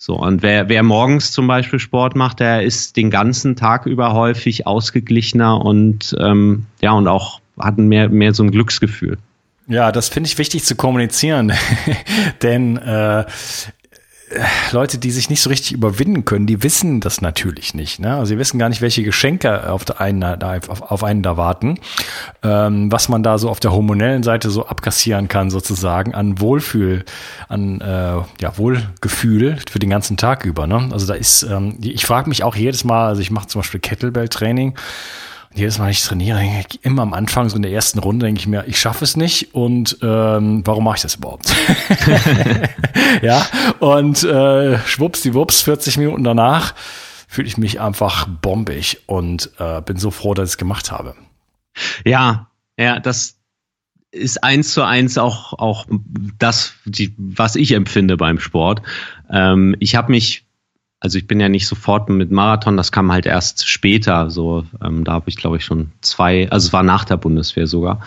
So, 0.00 0.14
und 0.14 0.42
wer, 0.42 0.68
wer 0.68 0.84
morgens 0.84 1.32
zum 1.32 1.48
Beispiel 1.48 1.80
Sport 1.80 2.14
macht, 2.14 2.38
der 2.38 2.62
ist 2.62 2.96
den 2.96 3.10
ganzen 3.10 3.56
Tag 3.56 3.84
über 3.84 4.12
häufig 4.14 4.64
ausgeglichener 4.64 5.60
und 5.60 6.16
ähm, 6.20 6.66
ja, 6.80 6.92
und 6.92 7.08
auch 7.08 7.40
hat 7.58 7.78
mehr, 7.78 8.08
mehr 8.08 8.32
so 8.32 8.44
ein 8.44 8.52
Glücksgefühl. 8.52 9.18
Ja, 9.66 9.90
das 9.90 10.08
finde 10.08 10.28
ich 10.28 10.38
wichtig 10.38 10.64
zu 10.64 10.76
kommunizieren, 10.76 11.52
denn 12.42 12.76
äh, 12.76 13.24
Leute, 14.72 14.98
die 14.98 15.10
sich 15.10 15.30
nicht 15.30 15.40
so 15.40 15.50
richtig 15.50 15.72
überwinden 15.72 16.24
können, 16.24 16.46
die 16.46 16.62
wissen 16.62 17.00
das 17.00 17.20
natürlich 17.20 17.74
nicht. 17.74 17.98
Ne? 17.98 18.14
Also 18.14 18.26
sie 18.26 18.38
wissen 18.38 18.58
gar 18.58 18.68
nicht, 18.68 18.80
welche 18.80 19.02
Geschenke 19.02 19.70
auf, 19.70 20.00
einen, 20.00 20.22
auf 20.22 21.04
einen 21.04 21.22
da 21.22 21.36
warten, 21.36 21.78
ähm, 22.42 22.92
was 22.92 23.08
man 23.08 23.22
da 23.22 23.38
so 23.38 23.48
auf 23.48 23.60
der 23.60 23.72
hormonellen 23.72 24.22
Seite 24.22 24.50
so 24.50 24.66
abkassieren 24.66 25.28
kann 25.28 25.50
sozusagen 25.50 26.14
an 26.14 26.40
Wohlfühl, 26.40 27.04
an 27.48 27.80
äh, 27.80 28.20
ja, 28.40 28.56
Wohlgefühl 28.56 29.58
für 29.70 29.78
den 29.78 29.90
ganzen 29.90 30.16
Tag 30.16 30.44
über. 30.44 30.66
Ne? 30.66 30.88
Also 30.92 31.06
da 31.06 31.14
ist, 31.14 31.42
ähm, 31.44 31.78
ich 31.80 32.04
frage 32.04 32.28
mich 32.28 32.42
auch 32.44 32.54
jedes 32.54 32.84
Mal, 32.84 33.08
also 33.08 33.22
ich 33.22 33.30
mache 33.30 33.48
zum 33.48 33.60
Beispiel 33.60 33.80
Kettlebell-Training 33.80 34.74
und 35.50 35.58
jedes 35.58 35.78
Mal, 35.78 35.86
wenn 35.86 35.92
ich 35.92 36.02
trainiere, 36.02 36.64
immer 36.82 37.02
am 37.02 37.14
Anfang, 37.14 37.48
so 37.48 37.56
in 37.56 37.62
der 37.62 37.72
ersten 37.72 37.98
Runde, 37.98 38.26
denke 38.26 38.40
ich 38.40 38.46
mir, 38.46 38.64
ich 38.66 38.78
schaffe 38.78 39.04
es 39.04 39.16
nicht 39.16 39.54
und 39.54 39.98
ähm, 40.02 40.62
warum 40.64 40.84
mache 40.84 40.96
ich 40.96 41.02
das 41.02 41.16
überhaupt? 41.16 41.46
ja, 43.22 43.46
und 43.80 44.22
äh, 44.24 44.78
schwuppsdiwupps, 44.80 45.62
40 45.62 45.98
Minuten 45.98 46.24
danach 46.24 46.74
fühle 47.28 47.46
ich 47.46 47.58
mich 47.58 47.80
einfach 47.80 48.26
bombig 48.26 49.02
und 49.06 49.50
äh, 49.58 49.82
bin 49.82 49.98
so 49.98 50.10
froh, 50.10 50.34
dass 50.34 50.48
ich 50.48 50.54
es 50.54 50.58
gemacht 50.58 50.90
habe. 50.90 51.14
Ja, 52.04 52.50
ja, 52.78 52.98
das 53.00 53.36
ist 54.10 54.42
eins 54.42 54.72
zu 54.72 54.82
eins 54.82 55.18
auch, 55.18 55.52
auch 55.52 55.86
das, 56.38 56.72
die, 56.86 57.14
was 57.18 57.56
ich 57.56 57.72
empfinde 57.72 58.16
beim 58.16 58.40
Sport. 58.40 58.82
Ähm, 59.30 59.76
ich 59.78 59.94
habe 59.94 60.10
mich 60.10 60.47
also 61.00 61.18
ich 61.18 61.26
bin 61.26 61.40
ja 61.40 61.48
nicht 61.48 61.66
sofort 61.66 62.08
mit 62.08 62.30
Marathon, 62.30 62.76
das 62.76 62.90
kam 62.90 63.12
halt 63.12 63.26
erst 63.26 63.68
später. 63.68 64.30
So, 64.30 64.64
ähm, 64.84 65.04
da 65.04 65.12
habe 65.12 65.28
ich 65.28 65.36
glaube 65.36 65.58
ich 65.58 65.64
schon 65.64 65.92
zwei, 66.00 66.50
also 66.50 66.66
es 66.66 66.72
war 66.72 66.82
nach 66.82 67.04
der 67.04 67.16
Bundeswehr 67.16 67.66
sogar. 67.66 68.00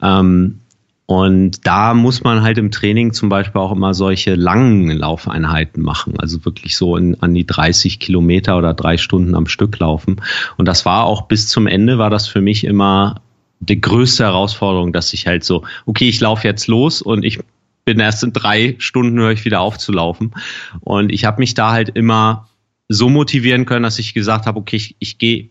Ähm, 0.00 0.60
und 1.06 1.66
da 1.66 1.94
muss 1.94 2.22
man 2.22 2.42
halt 2.42 2.58
im 2.58 2.70
Training 2.70 3.14
zum 3.14 3.30
Beispiel 3.30 3.62
auch 3.62 3.72
immer 3.72 3.94
solche 3.94 4.34
langen 4.34 4.90
Laufeinheiten 4.90 5.82
machen, 5.82 6.20
also 6.20 6.44
wirklich 6.44 6.76
so 6.76 6.98
in, 6.98 7.20
an 7.22 7.32
die 7.32 7.46
30 7.46 7.98
Kilometer 7.98 8.58
oder 8.58 8.74
drei 8.74 8.98
Stunden 8.98 9.34
am 9.34 9.46
Stück 9.46 9.78
laufen. 9.78 10.20
Und 10.58 10.68
das 10.68 10.84
war 10.84 11.04
auch 11.04 11.22
bis 11.22 11.48
zum 11.48 11.66
Ende 11.66 11.96
war 11.96 12.10
das 12.10 12.28
für 12.28 12.42
mich 12.42 12.62
immer 12.64 13.22
die 13.60 13.80
größte 13.80 14.24
Herausforderung, 14.24 14.92
dass 14.92 15.14
ich 15.14 15.26
halt 15.26 15.44
so, 15.44 15.64
okay, 15.86 16.08
ich 16.10 16.20
laufe 16.20 16.46
jetzt 16.46 16.66
los 16.66 17.00
und 17.00 17.24
ich 17.24 17.40
bin 17.88 18.00
erst 18.00 18.22
in 18.22 18.34
drei 18.34 18.76
Stunden 18.76 19.18
höre 19.18 19.32
ich 19.32 19.46
wieder 19.46 19.60
auf 19.60 19.78
zu 19.78 19.92
laufen. 19.92 20.32
Und 20.80 21.10
ich 21.10 21.24
habe 21.24 21.38
mich 21.40 21.54
da 21.54 21.70
halt 21.70 21.88
immer 21.88 22.50
so 22.86 23.08
motivieren 23.08 23.64
können, 23.64 23.82
dass 23.82 23.98
ich 23.98 24.12
gesagt 24.12 24.44
habe, 24.44 24.58
okay, 24.58 24.76
ich, 24.76 24.96
ich 24.98 25.16
gehe, 25.16 25.48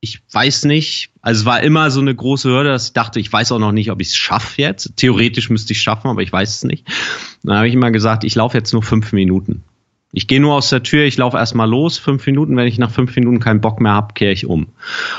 ich 0.00 0.20
weiß 0.32 0.64
nicht. 0.64 1.10
Also 1.22 1.42
es 1.42 1.46
war 1.46 1.62
immer 1.62 1.92
so 1.92 2.00
eine 2.00 2.12
große 2.12 2.48
Hürde, 2.48 2.70
dass 2.70 2.86
ich 2.86 2.92
dachte, 2.94 3.20
ich 3.20 3.32
weiß 3.32 3.52
auch 3.52 3.60
noch 3.60 3.70
nicht, 3.70 3.92
ob 3.92 4.00
ich 4.00 4.08
es 4.08 4.16
schaffe 4.16 4.60
jetzt. 4.60 4.96
Theoretisch 4.96 5.50
müsste 5.50 5.72
ich 5.72 5.78
es 5.78 5.84
schaffen, 5.84 6.08
aber 6.08 6.20
ich 6.20 6.32
weiß 6.32 6.56
es 6.56 6.64
nicht. 6.64 6.84
Dann 7.44 7.58
habe 7.58 7.68
ich 7.68 7.74
immer 7.74 7.92
gesagt, 7.92 8.24
ich 8.24 8.34
laufe 8.34 8.58
jetzt 8.58 8.72
nur 8.72 8.82
fünf 8.82 9.12
Minuten. 9.12 9.62
Ich 10.10 10.26
gehe 10.26 10.40
nur 10.40 10.54
aus 10.54 10.70
der 10.70 10.82
Tür, 10.82 11.04
ich 11.04 11.16
laufe 11.16 11.36
erstmal 11.36 11.70
los, 11.70 11.96
fünf 11.96 12.26
Minuten. 12.26 12.56
Wenn 12.56 12.66
ich 12.66 12.78
nach 12.78 12.90
fünf 12.90 13.14
Minuten 13.14 13.38
keinen 13.38 13.60
Bock 13.60 13.80
mehr 13.80 13.92
habe, 13.92 14.14
kehre 14.14 14.32
ich 14.32 14.46
um. 14.46 14.66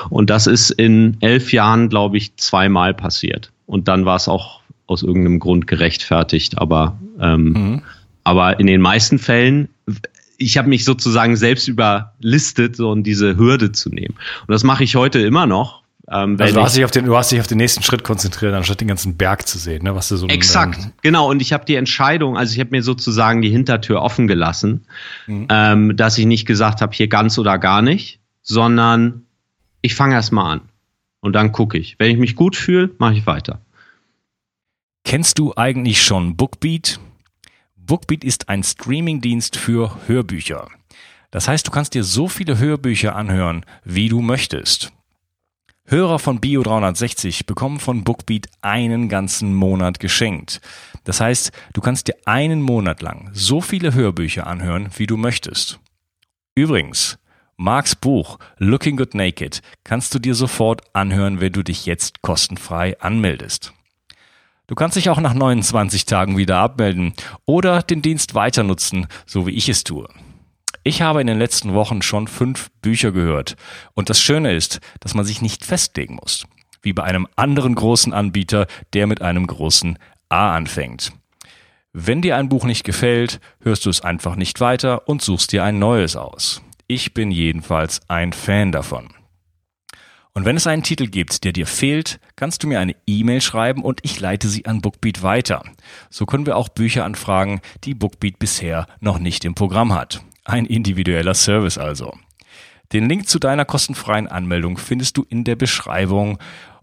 Und 0.10 0.30
das 0.30 0.46
ist 0.46 0.72
in 0.72 1.16
elf 1.22 1.54
Jahren, 1.54 1.88
glaube 1.88 2.18
ich, 2.18 2.36
zweimal 2.36 2.94
passiert. 2.94 3.54
Und 3.66 3.88
dann 3.88 4.04
war 4.04 4.18
es 4.18 4.28
auch 4.28 4.59
aus 4.90 5.04
irgendeinem 5.04 5.40
Grund 5.40 5.68
gerechtfertigt. 5.68 6.58
Aber, 6.58 6.98
ähm, 7.20 7.44
mhm. 7.44 7.82
aber 8.24 8.60
in 8.60 8.68
den 8.68 8.82
meisten 8.82 9.20
Fällen, 9.20 9.70
ich 10.38 10.58
habe 10.58 10.70
mich 10.70 10.86
sozusagen 10.86 11.36
selbst 11.36 11.68
überlistet, 11.68 12.76
so 12.76 12.90
um 12.92 13.04
diese 13.04 13.38
Hürde 13.38 13.72
zu 13.72 13.90
nehmen. 13.90 14.16
Und 14.42 14.52
das 14.52 14.64
mache 14.64 14.84
ich 14.84 14.96
heute 14.96 15.20
immer 15.20 15.46
noch. 15.46 15.84
Ähm, 16.10 16.38
also 16.40 16.56
du 16.56 16.62
hast, 16.62 16.76
dich 16.76 16.86
auf 16.86 16.92
den, 16.92 17.06
du 17.06 17.16
hast 17.16 17.32
dich 17.32 17.40
auf 17.40 17.46
den 17.46 17.58
nächsten 17.58 17.84
Schritt 17.84 18.04
konzentriert, 18.04 18.54
anstatt 18.56 18.82
den 18.82 18.88
ganzen 18.88 19.16
Berg 19.16 19.48
zu 19.48 19.60
sehen, 19.60 19.84
ne? 19.84 19.94
was 19.94 20.10
du 20.10 20.18
so 20.18 20.28
Exakt, 20.28 20.80
ähm, 20.84 20.92
genau. 21.04 21.30
Und 21.30 21.42
ich 21.42 21.54
habe 21.54 21.66
die 21.66 21.76
Entscheidung, 21.76 22.36
also 22.36 22.54
ich 22.54 22.60
habe 22.60 22.72
mir 22.72 22.82
sozusagen 22.82 23.44
die 23.44 23.50
Hintertür 23.50 24.02
offen 24.02 24.28
gelassen, 24.28 24.86
mhm. 25.28 25.48
ähm, 25.50 25.96
dass 25.96 26.18
ich 26.18 26.26
nicht 26.26 26.48
gesagt 26.48 26.82
habe, 26.82 26.94
hier 26.96 27.10
ganz 27.10 27.38
oder 27.38 27.60
gar 27.60 27.84
nicht, 27.84 28.20
sondern 28.42 29.24
ich 29.82 29.94
fange 29.94 30.16
erst 30.16 30.32
mal 30.32 30.52
an 30.52 30.62
und 31.20 31.34
dann 31.34 31.52
gucke 31.52 31.78
ich. 31.78 31.98
Wenn 32.00 32.10
ich 32.10 32.18
mich 32.18 32.36
gut 32.36 32.56
fühle, 32.56 32.90
mache 32.98 33.14
ich 33.14 33.28
weiter. 33.28 33.62
Kennst 35.04 35.40
du 35.40 35.54
eigentlich 35.56 36.02
schon 36.04 36.36
Bookbeat? 36.36 37.00
Bookbeat 37.76 38.24
ist 38.24 38.50
ein 38.50 38.64
Streamingdienst 38.64 39.58
für 39.58 39.96
Hörbücher. 40.08 40.68
Das 41.32 41.48
heißt, 41.48 41.68
du 41.68 41.72
kannst 41.72 41.94
dir 41.94 42.04
so 42.04 42.28
viele 42.28 42.58
Hörbücher 42.58 43.16
anhören, 43.16 43.66
wie 43.84 44.10
du 44.10 44.22
möchtest. 44.22 44.92
Hörer 45.86 46.20
von 46.20 46.40
Bio 46.40 46.62
360 46.62 47.48
bekommen 47.48 47.80
von 47.80 48.04
Bookbeat 48.04 48.48
einen 48.62 49.10
ganzen 49.10 49.56
Monat 49.56 50.00
geschenkt. 50.00 50.62
Das 51.04 51.20
heißt, 51.20 51.52
du 51.74 51.82
kannst 51.82 52.08
dir 52.08 52.16
einen 52.26 52.62
Monat 52.62 53.02
lang 53.02 53.32
so 53.34 53.60
viele 53.62 53.96
Hörbücher 53.96 54.46
anhören, 54.46 54.90
wie 54.98 55.08
du 55.08 55.18
möchtest. 55.18 55.80
Übrigens, 56.54 57.18
Marks 57.58 57.96
Buch 57.96 58.38
Looking 58.58 58.98
Good 58.98 59.16
Naked 59.16 59.64
kannst 59.84 60.14
du 60.14 60.20
dir 60.20 60.36
sofort 60.36 60.84
anhören, 60.94 61.42
wenn 61.42 61.54
du 61.54 61.64
dich 61.64 61.88
jetzt 61.88 62.22
kostenfrei 62.22 63.00
anmeldest. 63.02 63.74
Du 64.70 64.76
kannst 64.76 64.96
dich 64.96 65.10
auch 65.10 65.20
nach 65.20 65.34
29 65.34 66.06
Tagen 66.06 66.38
wieder 66.38 66.58
abmelden 66.58 67.14
oder 67.48 67.82
den 67.82 68.04
Dienst 68.04 68.36
weiter 68.36 68.62
nutzen, 68.62 69.08
so 69.26 69.48
wie 69.48 69.52
ich 69.52 69.68
es 69.68 69.84
tue. 69.84 70.08
Ich 70.84 71.02
habe 71.02 71.22
in 71.22 71.26
den 71.26 71.40
letzten 71.40 71.74
Wochen 71.74 72.04
schon 72.04 72.28
fünf 72.28 72.70
Bücher 72.84 73.12
gehört. 73.12 73.56
Und 73.96 74.12
das 74.12 74.22
Schöne 74.22 74.56
ist, 74.56 74.80
dass 75.00 75.16
man 75.16 75.26
sich 75.26 75.42
nicht 75.42 75.66
festlegen 75.66 76.18
muss. 76.18 76.46
Wie 76.84 76.94
bei 76.94 77.04
einem 77.04 77.28
anderen 77.36 77.74
großen 77.74 78.14
Anbieter, 78.14 78.68
der 78.94 79.08
mit 79.08 79.24
einem 79.24 79.48
großen 79.48 79.98
A 80.30 80.56
anfängt. 80.56 81.14
Wenn 81.92 82.22
dir 82.22 82.38
ein 82.38 82.50
Buch 82.50 82.66
nicht 82.66 82.84
gefällt, 82.84 83.40
hörst 83.62 83.88
du 83.88 83.90
es 83.90 84.02
einfach 84.02 84.36
nicht 84.36 84.60
weiter 84.60 85.10
und 85.10 85.24
suchst 85.24 85.52
dir 85.52 85.64
ein 85.64 85.80
neues 85.80 86.16
aus. 86.16 86.62
Ich 86.86 87.16
bin 87.16 87.32
jedenfalls 87.32 88.02
ein 88.08 88.34
Fan 88.34 88.72
davon. 88.72 89.10
Und 90.34 90.46
wenn 90.46 90.56
es 90.56 90.68
einen 90.68 90.84
Titel 90.84 91.08
gibt, 91.08 91.44
der 91.44 91.54
dir 91.54 91.68
fehlt, 91.68 92.20
kannst 92.36 92.64
du 92.64 92.68
mir 92.68 92.80
eine 92.80 92.96
E-Mail 93.08 93.42
schreiben 93.42 93.84
und 93.84 94.00
ich 94.04 94.20
leite 94.20 94.48
sie 94.48 94.66
an 94.66 94.82
Bookbeat 94.82 95.24
weiter. 95.24 95.64
So 96.10 96.26
können 96.26 96.46
wir 96.46 96.56
auch 96.56 96.70
Bücher 96.70 97.04
anfragen, 97.04 97.62
die 97.84 97.94
Bookbeat 97.94 98.40
bisher 98.40 98.88
noch 99.00 99.20
nicht 99.20 99.44
im 99.44 99.56
Programm 99.56 99.94
hat. 99.94 100.22
Ein 100.46 100.66
individueller 100.66 101.34
Service 101.34 101.78
also. 101.78 102.14
Den 102.94 103.08
Link 103.08 103.28
zu 103.28 103.38
deiner 103.38 103.66
kostenfreien 103.66 104.28
Anmeldung 104.28 104.78
findest 104.78 105.18
du 105.18 105.26
in 105.30 105.44
der 105.44 105.56
Beschreibung 105.56 106.40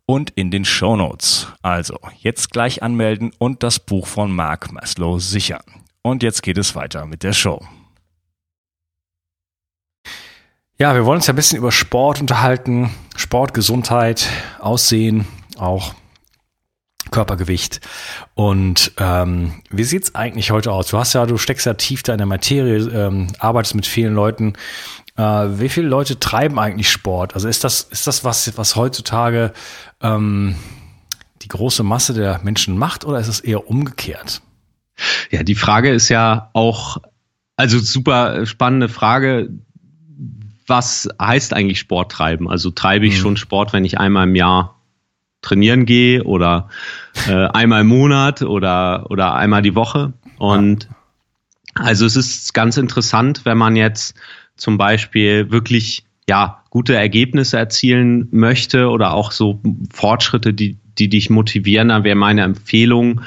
und 0.06 0.30
in 0.30 0.50
den 0.50 0.64
Show 0.64 0.96
Notes. 0.96 1.48
Also, 1.62 1.98
jetzt 2.18 2.50
gleich 2.52 2.82
anmelden 2.82 3.32
und 3.38 3.62
das 3.62 3.80
Buch 3.80 4.06
von 4.06 4.30
Mark 4.30 4.72
Maslow 4.72 5.18
sichern. 5.18 5.64
Und 6.02 6.22
jetzt 6.22 6.42
geht 6.42 6.58
es 6.58 6.76
weiter 6.76 7.06
mit 7.06 7.24
der 7.24 7.32
Show. 7.32 7.60
Ja, 10.78 10.94
wir 10.94 11.06
wollen 11.06 11.16
uns 11.16 11.26
ja 11.26 11.32
ein 11.32 11.36
bisschen 11.36 11.56
über 11.56 11.72
Sport 11.72 12.20
unterhalten. 12.20 12.90
Sport, 13.16 13.54
Gesundheit, 13.54 14.28
Aussehen, 14.58 15.26
auch 15.56 15.94
Körpergewicht. 17.10 17.80
Und 18.34 18.92
ähm, 18.98 19.62
wie 19.70 19.84
sieht's 19.84 20.14
eigentlich 20.14 20.50
heute 20.50 20.72
aus? 20.72 20.88
Du 20.88 20.98
hast 20.98 21.14
ja, 21.14 21.24
du 21.24 21.38
steckst 21.38 21.64
ja 21.64 21.72
tief 21.72 22.02
da 22.02 22.12
in 22.12 22.18
der 22.18 22.26
Materie, 22.26 22.76
ähm, 22.76 23.28
arbeitest 23.38 23.74
mit 23.74 23.86
vielen 23.86 24.14
Leuten. 24.14 24.52
Äh, 25.16 25.22
wie 25.22 25.70
viele 25.70 25.88
Leute 25.88 26.20
treiben 26.20 26.58
eigentlich 26.58 26.90
Sport? 26.90 27.32
Also 27.32 27.48
ist 27.48 27.64
das, 27.64 27.80
ist 27.84 28.06
das 28.06 28.22
was, 28.22 28.58
was 28.58 28.76
heutzutage 28.76 29.54
ähm, 30.02 30.56
die 31.40 31.48
große 31.48 31.84
Masse 31.84 32.12
der 32.12 32.40
Menschen 32.42 32.76
macht 32.76 33.06
oder 33.06 33.18
ist 33.18 33.28
es 33.28 33.40
eher 33.40 33.70
umgekehrt? 33.70 34.42
Ja, 35.30 35.42
die 35.42 35.54
Frage 35.54 35.90
ist 35.90 36.10
ja 36.10 36.50
auch, 36.52 36.98
also 37.56 37.78
super 37.78 38.44
spannende 38.44 38.90
Frage 38.90 39.48
was 40.66 41.08
heißt 41.20 41.54
eigentlich 41.54 41.78
Sport 41.78 42.12
treiben? 42.12 42.48
Also 42.48 42.70
treibe 42.70 43.06
ich 43.06 43.14
mhm. 43.14 43.20
schon 43.20 43.36
Sport, 43.36 43.72
wenn 43.72 43.84
ich 43.84 43.98
einmal 43.98 44.26
im 44.26 44.34
Jahr 44.34 44.80
trainieren 45.42 45.86
gehe 45.86 46.24
oder 46.24 46.68
äh, 47.28 47.46
einmal 47.48 47.82
im 47.82 47.86
Monat 47.86 48.42
oder, 48.42 49.10
oder 49.10 49.34
einmal 49.34 49.62
die 49.62 49.74
Woche. 49.74 50.12
Und 50.38 50.88
also 51.74 52.04
es 52.04 52.16
ist 52.16 52.52
ganz 52.54 52.76
interessant, 52.76 53.42
wenn 53.44 53.58
man 53.58 53.76
jetzt 53.76 54.16
zum 54.56 54.78
Beispiel 54.78 55.50
wirklich 55.50 56.04
ja 56.28 56.64
gute 56.70 56.96
Ergebnisse 56.96 57.58
erzielen 57.58 58.28
möchte 58.32 58.88
oder 58.88 59.14
auch 59.14 59.30
so 59.30 59.60
Fortschritte, 59.92 60.52
die, 60.52 60.78
die 60.98 61.08
dich 61.08 61.30
motivieren, 61.30 61.88
dann 61.88 62.04
wäre 62.04 62.16
meine 62.16 62.42
Empfehlung, 62.42 63.20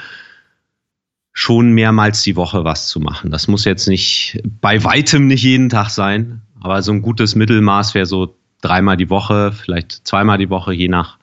schon 1.32 1.72
mehrmals 1.72 2.22
die 2.22 2.36
Woche 2.36 2.64
was 2.64 2.88
zu 2.88 3.00
machen. 3.00 3.30
Das 3.30 3.48
muss 3.48 3.64
jetzt 3.64 3.88
nicht 3.88 4.42
bei 4.60 4.84
weitem 4.84 5.26
nicht 5.26 5.42
jeden 5.42 5.68
Tag 5.70 5.88
sein, 5.88 6.42
aber 6.60 6.82
so 6.82 6.92
ein 6.92 7.02
gutes 7.02 7.34
Mittelmaß 7.34 7.94
wäre 7.94 8.06
so 8.06 8.36
dreimal 8.60 8.96
die 8.96 9.10
Woche, 9.10 9.52
vielleicht 9.52 10.06
zweimal 10.06 10.38
die 10.38 10.50
Woche, 10.50 10.72
je 10.72 10.88
nach, 10.88 11.18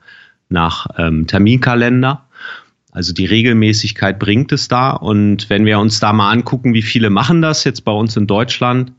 nach 0.48 0.86
ähm, 0.96 1.26
Terminkalender. 1.26 2.26
Also 2.90 3.12
die 3.12 3.26
Regelmäßigkeit 3.26 4.18
bringt 4.18 4.50
es 4.52 4.68
da. 4.68 4.90
Und 4.90 5.50
wenn 5.50 5.64
wir 5.64 5.78
uns 5.78 6.00
da 6.00 6.12
mal 6.12 6.30
angucken, 6.30 6.74
wie 6.74 6.82
viele 6.82 7.10
machen 7.10 7.42
das 7.42 7.64
jetzt 7.64 7.84
bei 7.84 7.92
uns 7.92 8.16
in 8.16 8.26
Deutschland, 8.26 8.92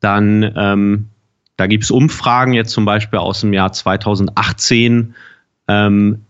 dann 0.00 0.52
ähm, 0.56 1.08
da 1.56 1.66
gibt 1.66 1.84
es 1.84 1.90
Umfragen 1.90 2.52
jetzt 2.52 2.72
zum 2.72 2.84
Beispiel 2.84 3.18
aus 3.18 3.40
dem 3.40 3.52
Jahr 3.52 3.72
2018. 3.72 5.14
Ähm, 5.68 6.22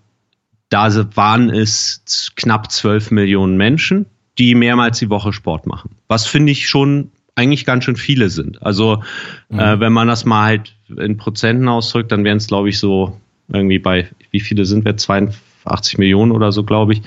da 0.69 1.17
waren 1.17 1.51
es 1.51 2.33
knapp 2.37 2.71
12 2.71 3.11
Millionen 3.11 3.57
Menschen, 3.57 4.07
die 4.39 4.55
mehrmals 4.55 4.99
die 4.99 5.11
Woche 5.11 5.33
Sport 5.33 5.67
machen. 5.67 5.97
Was 6.09 6.27
finde 6.27 6.53
ich 6.53 6.69
schon 6.69 7.11
eigentlich 7.37 7.65
ganz 7.65 7.85
schön 7.85 7.97
viele 7.97 8.31
sind. 8.31 8.63
Also 8.63 9.03
mhm. 9.49 9.59
äh, 9.59 9.81
wenn 9.81 9.93
man 9.93 10.09
das 10.09 10.25
mal 10.25 10.45
halt 10.45 10.77
in 10.97 11.17
Prozenten 11.17 11.69
ausdrückt, 11.69 12.13
dann 12.13 12.25
wären 12.25 12.39
es, 12.39 12.47
glaube 12.47 12.69
ich, 12.69 12.79
so 12.79 13.19
irgendwie 13.49 13.79
bei, 13.79 14.09
wie 14.31 14.41
viele 14.41 14.65
sind 14.65 14.85
wir? 14.85 14.97
82 14.97 15.99
Millionen 15.99 16.33
oder 16.33 16.53
so, 16.53 16.65
glaube 16.65 16.95
ich. 16.95 17.03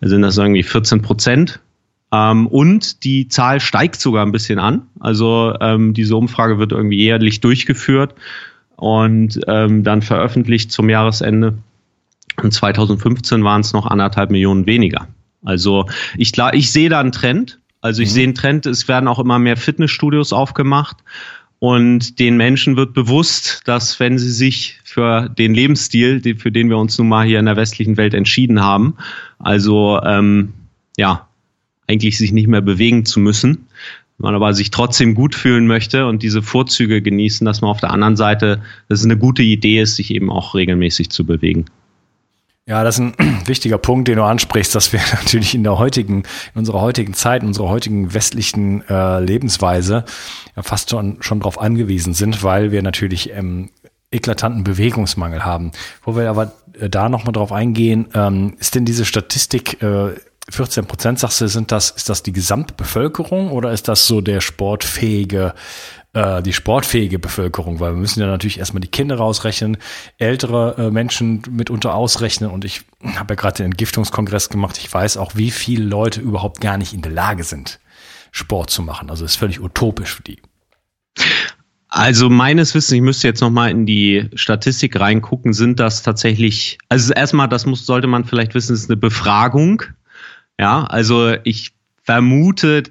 Sind 0.00 0.22
das 0.22 0.38
irgendwie 0.38 0.62
14 0.62 1.02
Prozent. 1.02 1.60
Ähm, 2.12 2.46
und 2.46 3.04
die 3.04 3.28
Zahl 3.28 3.60
steigt 3.60 4.00
sogar 4.00 4.24
ein 4.24 4.32
bisschen 4.32 4.58
an. 4.58 4.82
Also 5.00 5.54
ähm, 5.60 5.94
diese 5.94 6.16
Umfrage 6.16 6.58
wird 6.58 6.72
irgendwie 6.72 6.98
jährlich 6.98 7.40
durchgeführt 7.40 8.14
und 8.76 9.40
ähm, 9.48 9.82
dann 9.82 10.02
veröffentlicht 10.02 10.70
zum 10.70 10.90
Jahresende. 10.90 11.58
Und 12.42 12.52
2015 12.52 13.44
waren 13.44 13.62
es 13.62 13.72
noch 13.72 13.86
anderthalb 13.86 14.30
Millionen 14.30 14.66
weniger. 14.66 15.08
Also 15.44 15.86
ich, 16.16 16.32
ich 16.52 16.70
sehe 16.70 16.88
da 16.88 17.00
einen 17.00 17.12
Trend. 17.12 17.58
Also 17.82 18.00
ich 18.00 18.08
mhm. 18.08 18.12
sehe 18.12 18.24
einen 18.24 18.34
Trend, 18.34 18.64
es 18.64 18.88
werden 18.88 19.08
auch 19.08 19.18
immer 19.18 19.38
mehr 19.38 19.58
Fitnessstudios 19.58 20.32
aufgemacht. 20.32 20.96
Und 21.58 22.18
den 22.18 22.36
Menschen 22.36 22.76
wird 22.76 22.92
bewusst, 22.92 23.60
dass 23.66 24.00
wenn 24.00 24.18
sie 24.18 24.32
sich 24.32 24.80
für 24.82 25.28
den 25.28 25.54
Lebensstil, 25.54 26.36
für 26.36 26.50
den 26.50 26.70
wir 26.70 26.78
uns 26.78 26.98
nun 26.98 27.08
mal 27.08 27.24
hier 27.24 27.38
in 27.38 27.46
der 27.46 27.56
westlichen 27.56 27.96
Welt 27.96 28.14
entschieden 28.14 28.60
haben, 28.60 28.94
also 29.38 30.00
ähm, 30.02 30.54
ja, 30.96 31.28
eigentlich 31.86 32.18
sich 32.18 32.32
nicht 32.32 32.48
mehr 32.48 32.62
bewegen 32.62 33.04
zu 33.04 33.20
müssen, 33.20 33.68
man 34.18 34.34
aber 34.34 34.54
sich 34.54 34.70
trotzdem 34.70 35.14
gut 35.14 35.34
fühlen 35.34 35.66
möchte 35.66 36.06
und 36.06 36.22
diese 36.22 36.42
Vorzüge 36.42 37.02
genießen, 37.02 37.44
dass 37.44 37.60
man 37.60 37.70
auf 37.70 37.80
der 37.80 37.90
anderen 37.90 38.16
Seite, 38.16 38.62
dass 38.88 39.00
es 39.00 39.04
eine 39.04 39.16
gute 39.16 39.42
Idee 39.42 39.80
ist, 39.80 39.96
sich 39.96 40.12
eben 40.12 40.30
auch 40.30 40.54
regelmäßig 40.54 41.10
zu 41.10 41.24
bewegen. 41.24 41.66
Ja, 42.66 42.84
das 42.84 42.98
ist 42.98 43.16
ein 43.18 43.42
wichtiger 43.46 43.78
Punkt, 43.78 44.08
den 44.08 44.16
du 44.16 44.24
ansprichst, 44.24 44.74
dass 44.74 44.92
wir 44.92 45.00
natürlich 45.12 45.54
in 45.54 45.64
der 45.64 45.78
heutigen, 45.78 46.22
in 46.54 46.58
unserer 46.58 46.80
heutigen 46.80 47.14
Zeit, 47.14 47.42
in 47.42 47.48
unserer 47.48 47.68
heutigen 47.68 48.14
westlichen 48.14 48.86
äh, 48.88 49.20
Lebensweise 49.20 50.04
ja 50.56 50.62
fast 50.62 50.90
schon, 50.90 51.22
schon 51.22 51.40
darauf 51.40 51.60
angewiesen 51.60 52.14
sind, 52.14 52.42
weil 52.42 52.70
wir 52.70 52.82
natürlich 52.82 53.30
ähm, 53.30 53.70
eklatanten 54.10 54.62
Bewegungsmangel 54.62 55.44
haben. 55.44 55.72
Wo 56.02 56.14
wir 56.16 56.28
aber 56.30 56.52
äh, 56.78 56.88
da 56.88 57.08
nochmal 57.08 57.32
drauf 57.32 57.50
eingehen, 57.50 58.08
ähm, 58.14 58.54
ist 58.60 58.74
denn 58.74 58.84
diese 58.84 59.04
Statistik, 59.04 59.82
äh, 59.82 60.14
14 60.50 60.86
Prozent 60.86 61.18
sagst 61.18 61.40
du, 61.40 61.48
sind 61.48 61.72
das, 61.72 61.90
ist 61.90 62.08
das 62.08 62.22
die 62.22 62.32
Gesamtbevölkerung 62.32 63.50
oder 63.50 63.72
ist 63.72 63.88
das 63.88 64.06
so 64.06 64.20
der 64.20 64.40
sportfähige 64.40 65.54
äh, 66.14 66.42
die 66.42 66.52
sportfähige 66.52 67.18
Bevölkerung, 67.18 67.80
weil 67.80 67.92
wir 67.92 68.00
müssen 68.00 68.20
ja 68.20 68.26
natürlich 68.26 68.58
erstmal 68.58 68.80
die 68.80 68.88
Kinder 68.88 69.16
rausrechnen, 69.16 69.78
ältere 70.18 70.74
äh, 70.76 70.90
Menschen 70.90 71.42
mitunter 71.50 71.94
ausrechnen 71.94 72.50
und 72.50 72.64
ich 72.64 72.82
habe 73.16 73.32
ja 73.32 73.40
gerade 73.40 73.56
den 73.58 73.66
Entgiftungskongress 73.66 74.48
gemacht, 74.50 74.78
ich 74.78 74.92
weiß 74.92 75.16
auch, 75.16 75.36
wie 75.36 75.50
viele 75.50 75.84
Leute 75.84 76.20
überhaupt 76.20 76.60
gar 76.60 76.76
nicht 76.76 76.92
in 76.92 77.02
der 77.02 77.12
Lage 77.12 77.44
sind, 77.44 77.80
Sport 78.30 78.70
zu 78.70 78.82
machen. 78.82 79.10
Also 79.10 79.24
ist 79.24 79.36
völlig 79.36 79.60
utopisch 79.60 80.14
für 80.16 80.22
die. 80.22 80.42
Also 81.88 82.30
meines 82.30 82.74
Wissens, 82.74 82.92
ich 82.92 83.02
müsste 83.02 83.28
jetzt 83.28 83.42
nochmal 83.42 83.70
in 83.70 83.84
die 83.84 84.30
Statistik 84.34 84.98
reingucken, 84.98 85.52
sind 85.52 85.78
das 85.78 86.02
tatsächlich, 86.02 86.78
also 86.88 87.12
erstmal, 87.12 87.48
das 87.48 87.66
muss, 87.66 87.84
sollte 87.84 88.06
man 88.06 88.24
vielleicht 88.24 88.54
wissen, 88.54 88.74
ist 88.74 88.88
eine 88.88 88.96
Befragung. 88.96 89.82
Ja, 90.58 90.84
also 90.84 91.34
ich 91.44 91.72
vermute, 92.02 92.84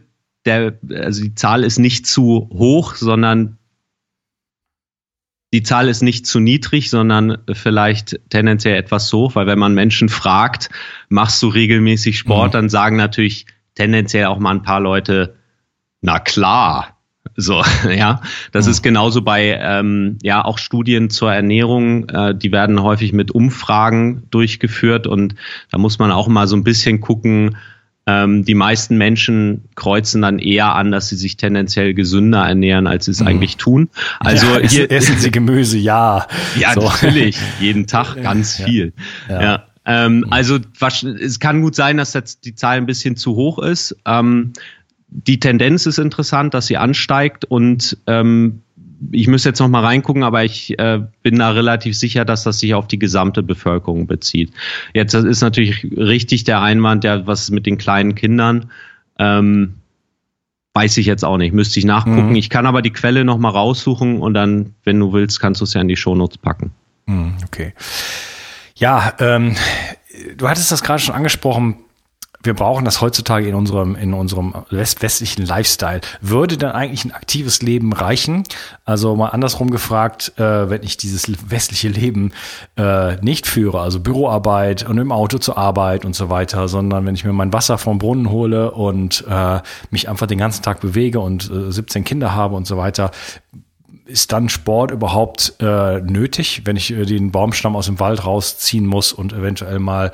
der, 0.45 0.79
also 0.89 1.23
die 1.23 1.35
Zahl 1.35 1.63
ist 1.63 1.79
nicht 1.79 2.07
zu 2.07 2.49
hoch, 2.51 2.95
sondern 2.95 3.57
die 5.53 5.63
Zahl 5.63 5.89
ist 5.89 6.01
nicht 6.01 6.25
zu 6.25 6.39
niedrig, 6.39 6.89
sondern 6.89 7.39
vielleicht 7.51 8.19
tendenziell 8.29 8.75
etwas 8.75 9.09
so, 9.09 9.35
weil 9.35 9.47
wenn 9.47 9.59
man 9.59 9.73
Menschen 9.73 10.07
fragt, 10.07 10.69
machst 11.09 11.43
du 11.43 11.49
regelmäßig 11.49 12.17
Sport, 12.17 12.49
mhm. 12.49 12.53
dann 12.53 12.69
sagen 12.69 12.95
natürlich 12.95 13.45
tendenziell 13.75 14.25
auch 14.25 14.39
mal 14.39 14.51
ein 14.51 14.63
paar 14.63 14.79
Leute, 14.79 15.35
na 16.01 16.19
klar. 16.19 16.90
So, 17.35 17.63
ja, 17.89 18.21
das 18.51 18.65
mhm. 18.65 18.71
ist 18.71 18.81
genauso 18.81 19.21
bei 19.21 19.59
ähm, 19.61 20.17
ja 20.21 20.43
auch 20.43 20.57
Studien 20.57 21.09
zur 21.09 21.31
Ernährung, 21.31 22.09
äh, 22.09 22.35
die 22.35 22.51
werden 22.51 22.81
häufig 22.81 23.13
mit 23.13 23.31
Umfragen 23.31 24.23
durchgeführt 24.31 25.07
und 25.07 25.35
da 25.71 25.77
muss 25.77 25.99
man 25.99 26.11
auch 26.11 26.27
mal 26.27 26.47
so 26.47 26.55
ein 26.55 26.63
bisschen 26.63 26.99
gucken, 26.99 27.57
ähm, 28.07 28.43
die 28.45 28.55
meisten 28.55 28.97
Menschen 28.97 29.65
kreuzen 29.75 30.21
dann 30.23 30.39
eher 30.39 30.73
an, 30.73 30.91
dass 30.91 31.09
sie 31.09 31.15
sich 31.15 31.37
tendenziell 31.37 31.93
gesünder 31.93 32.43
ernähren, 32.45 32.87
als 32.87 33.05
sie 33.05 33.11
es 33.11 33.21
mhm. 33.21 33.27
eigentlich 33.27 33.57
tun. 33.57 33.89
Also 34.19 34.47
ja, 34.47 34.67
hier 34.67 34.91
essen 34.91 35.17
sie 35.17 35.31
Gemüse, 35.31 35.77
ja. 35.77 36.27
Ja, 36.59 36.73
so. 36.73 36.81
natürlich, 36.81 37.37
jeden 37.59 37.87
Tag 37.87 38.15
ganz 38.23 38.57
ja. 38.57 38.65
viel. 38.65 38.93
Ja. 39.29 39.41
ja. 39.41 39.63
Ähm, 39.85 40.17
mhm. 40.17 40.27
also 40.31 40.59
es 41.19 41.39
kann 41.39 41.61
gut 41.61 41.75
sein, 41.75 41.97
dass 41.97 42.13
jetzt 42.13 42.45
die 42.45 42.55
Zahl 42.55 42.77
ein 42.77 42.85
bisschen 42.85 43.15
zu 43.15 43.35
hoch 43.35 43.59
ist. 43.59 43.95
Ähm, 44.05 44.53
die 45.11 45.39
Tendenz 45.39 45.85
ist 45.85 45.99
interessant, 45.99 46.53
dass 46.53 46.67
sie 46.67 46.77
ansteigt 46.77 47.45
und 47.45 47.97
ähm, 48.07 48.61
ich 49.11 49.27
müsste 49.27 49.49
jetzt 49.49 49.59
noch 49.59 49.67
mal 49.67 49.83
reingucken, 49.83 50.23
aber 50.23 50.43
ich 50.43 50.77
äh, 50.79 51.01
bin 51.23 51.39
da 51.39 51.49
relativ 51.51 51.97
sicher, 51.97 52.23
dass 52.23 52.43
das 52.43 52.59
sich 52.59 52.73
auf 52.73 52.87
die 52.87 52.99
gesamte 52.99 53.43
Bevölkerung 53.43 54.07
bezieht. 54.07 54.51
Jetzt 54.93 55.13
das 55.13 55.25
ist 55.25 55.41
natürlich 55.41 55.83
richtig 55.97 56.43
der 56.43 56.61
Einwand, 56.61 57.03
der 57.03 57.27
was 57.27 57.49
mit 57.49 57.65
den 57.65 57.77
kleinen 57.77 58.15
Kindern. 58.15 58.71
Ähm, 59.19 59.75
weiß 60.73 60.97
ich 60.97 61.05
jetzt 61.05 61.25
auch 61.25 61.37
nicht, 61.37 61.53
müsste 61.53 61.79
ich 61.79 61.85
nachgucken. 61.85 62.29
Mhm. 62.29 62.35
Ich 62.35 62.49
kann 62.49 62.65
aber 62.65 62.81
die 62.81 62.93
Quelle 62.93 63.25
noch 63.25 63.37
mal 63.37 63.49
raussuchen 63.49 64.19
und 64.19 64.33
dann, 64.33 64.75
wenn 64.83 64.99
du 64.99 65.11
willst, 65.11 65.41
kannst 65.41 65.59
du 65.59 65.65
es 65.65 65.73
ja 65.73 65.81
in 65.81 65.87
die 65.87 65.97
Shownotes 65.97 66.37
packen. 66.37 66.71
Mhm, 67.07 67.33
okay. 67.45 67.73
Ja, 68.75 69.13
ähm, 69.19 69.55
du 70.37 70.47
hattest 70.47 70.71
das 70.71 70.83
gerade 70.83 71.01
schon 71.01 71.15
angesprochen 71.15 71.77
wir 72.43 72.53
brauchen 72.53 72.85
das 72.85 73.01
heutzutage 73.01 73.47
in 73.47 73.55
unserem, 73.55 73.95
in 73.95 74.13
unserem 74.13 74.53
west 74.69 75.01
westlichen 75.01 75.45
Lifestyle. 75.45 76.01
Würde 76.21 76.57
dann 76.57 76.71
eigentlich 76.71 77.05
ein 77.05 77.11
aktives 77.11 77.61
Leben 77.61 77.93
reichen? 77.93 78.43
Also 78.85 79.15
mal 79.15 79.29
andersrum 79.29 79.69
gefragt, 79.69 80.33
äh, 80.37 80.69
wenn 80.69 80.83
ich 80.83 80.97
dieses 80.97 81.27
westliche 81.49 81.89
Leben 81.89 82.33
äh, 82.77 83.15
nicht 83.23 83.47
führe, 83.47 83.81
also 83.81 83.99
Büroarbeit 83.99 84.87
und 84.87 84.97
im 84.97 85.11
Auto 85.11 85.37
zur 85.37 85.57
Arbeit 85.57 86.05
und 86.05 86.15
so 86.15 86.29
weiter, 86.29 86.67
sondern 86.67 87.05
wenn 87.05 87.15
ich 87.15 87.23
mir 87.23 87.33
mein 87.33 87.53
Wasser 87.53 87.77
vom 87.77 87.99
Brunnen 87.99 88.29
hole 88.29 88.71
und 88.71 89.23
äh, 89.29 89.59
mich 89.89 90.09
einfach 90.09 90.27
den 90.27 90.37
ganzen 90.37 90.63
Tag 90.63 90.81
bewege 90.81 91.19
und 91.19 91.49
äh, 91.49 91.71
17 91.71 92.03
Kinder 92.03 92.33
habe 92.33 92.55
und 92.55 92.67
so 92.67 92.77
weiter, 92.77 93.11
ist 94.05 94.31
dann 94.31 94.49
Sport 94.49 94.91
überhaupt 94.91 95.55
äh, 95.59 96.01
nötig, 96.01 96.61
wenn 96.65 96.75
ich 96.75 96.91
äh, 96.91 97.05
den 97.05 97.31
Baumstamm 97.31 97.75
aus 97.75 97.85
dem 97.85 97.99
Wald 97.99 98.25
rausziehen 98.25 98.85
muss 98.85 99.13
und 99.13 99.33
eventuell 99.33 99.79
mal 99.79 100.11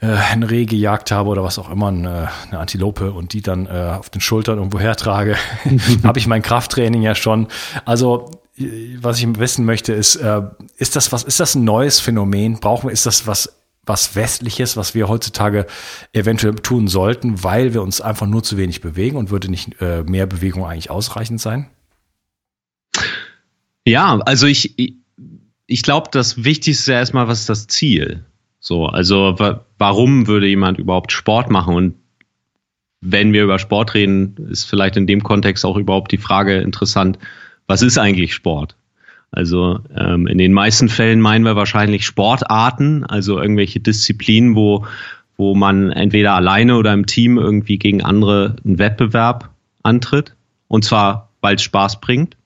äh, 0.00 0.06
ein 0.06 0.42
Reh 0.42 0.64
gejagt 0.64 1.10
habe 1.10 1.28
oder 1.30 1.44
was 1.44 1.58
auch 1.58 1.70
immer, 1.70 1.88
eine, 1.88 2.30
eine 2.48 2.58
Antilope 2.58 3.12
und 3.12 3.32
die 3.32 3.42
dann 3.42 3.66
äh, 3.66 3.96
auf 3.98 4.10
den 4.10 4.20
Schultern 4.20 4.58
irgendwo 4.58 4.80
hertrage, 4.80 5.36
habe 6.02 6.18
ich 6.18 6.26
mein 6.26 6.42
Krafttraining 6.42 7.02
ja 7.02 7.14
schon. 7.14 7.48
Also 7.84 8.30
was 9.00 9.18
ich 9.18 9.38
wissen 9.38 9.64
möchte, 9.64 9.92
ist, 9.92 10.16
äh, 10.16 10.42
ist 10.76 10.96
das 10.96 11.12
was, 11.12 11.22
ist 11.22 11.40
das 11.40 11.54
ein 11.54 11.64
neues 11.64 12.00
Phänomen? 12.00 12.60
Brauchen 12.60 12.88
wir, 12.88 12.92
ist 12.92 13.06
das 13.06 13.26
was, 13.26 13.56
was 13.84 14.14
Westliches, 14.14 14.76
was 14.76 14.94
wir 14.94 15.08
heutzutage 15.08 15.66
eventuell 16.12 16.54
tun 16.56 16.88
sollten, 16.88 17.42
weil 17.42 17.74
wir 17.74 17.82
uns 17.82 18.00
einfach 18.00 18.26
nur 18.26 18.42
zu 18.42 18.56
wenig 18.56 18.80
bewegen 18.80 19.16
und 19.16 19.30
würde 19.30 19.50
nicht 19.50 19.80
äh, 19.80 20.02
mehr 20.02 20.26
Bewegung 20.26 20.64
eigentlich 20.66 20.90
ausreichend 20.90 21.40
sein? 21.40 21.70
Ja, 23.86 24.18
also 24.18 24.46
ich, 24.46 24.78
ich, 25.66 25.82
glaube, 25.82 26.08
das 26.12 26.44
Wichtigste 26.44 26.92
erstmal, 26.92 27.28
was 27.28 27.40
ist 27.40 27.48
das 27.48 27.66
Ziel? 27.66 28.24
So, 28.60 28.86
also 28.86 29.36
warum 29.78 30.26
würde 30.26 30.46
jemand 30.46 30.78
überhaupt 30.78 31.12
Sport 31.12 31.50
machen? 31.50 31.74
Und 31.74 31.94
wenn 33.00 33.32
wir 33.32 33.44
über 33.44 33.58
Sport 33.58 33.94
reden, 33.94 34.36
ist 34.50 34.64
vielleicht 34.64 34.96
in 34.96 35.06
dem 35.06 35.22
Kontext 35.22 35.64
auch 35.64 35.76
überhaupt 35.76 36.12
die 36.12 36.18
Frage 36.18 36.58
interessant, 36.58 37.18
was 37.66 37.82
ist 37.82 37.98
eigentlich 37.98 38.34
Sport? 38.34 38.76
Also 39.32 39.80
ähm, 39.96 40.26
in 40.26 40.38
den 40.38 40.52
meisten 40.52 40.88
Fällen 40.88 41.20
meinen 41.20 41.44
wir 41.44 41.56
wahrscheinlich 41.56 42.04
Sportarten, 42.04 43.04
also 43.04 43.40
irgendwelche 43.40 43.80
Disziplinen, 43.80 44.56
wo, 44.56 44.86
wo 45.36 45.54
man 45.54 45.92
entweder 45.92 46.34
alleine 46.34 46.76
oder 46.76 46.92
im 46.92 47.06
Team 47.06 47.38
irgendwie 47.38 47.78
gegen 47.78 48.02
andere 48.02 48.56
einen 48.64 48.78
Wettbewerb 48.78 49.50
antritt. 49.82 50.34
Und 50.68 50.84
zwar, 50.84 51.30
weil 51.40 51.54
es 51.54 51.62
Spaß 51.62 52.00
bringt. 52.00 52.36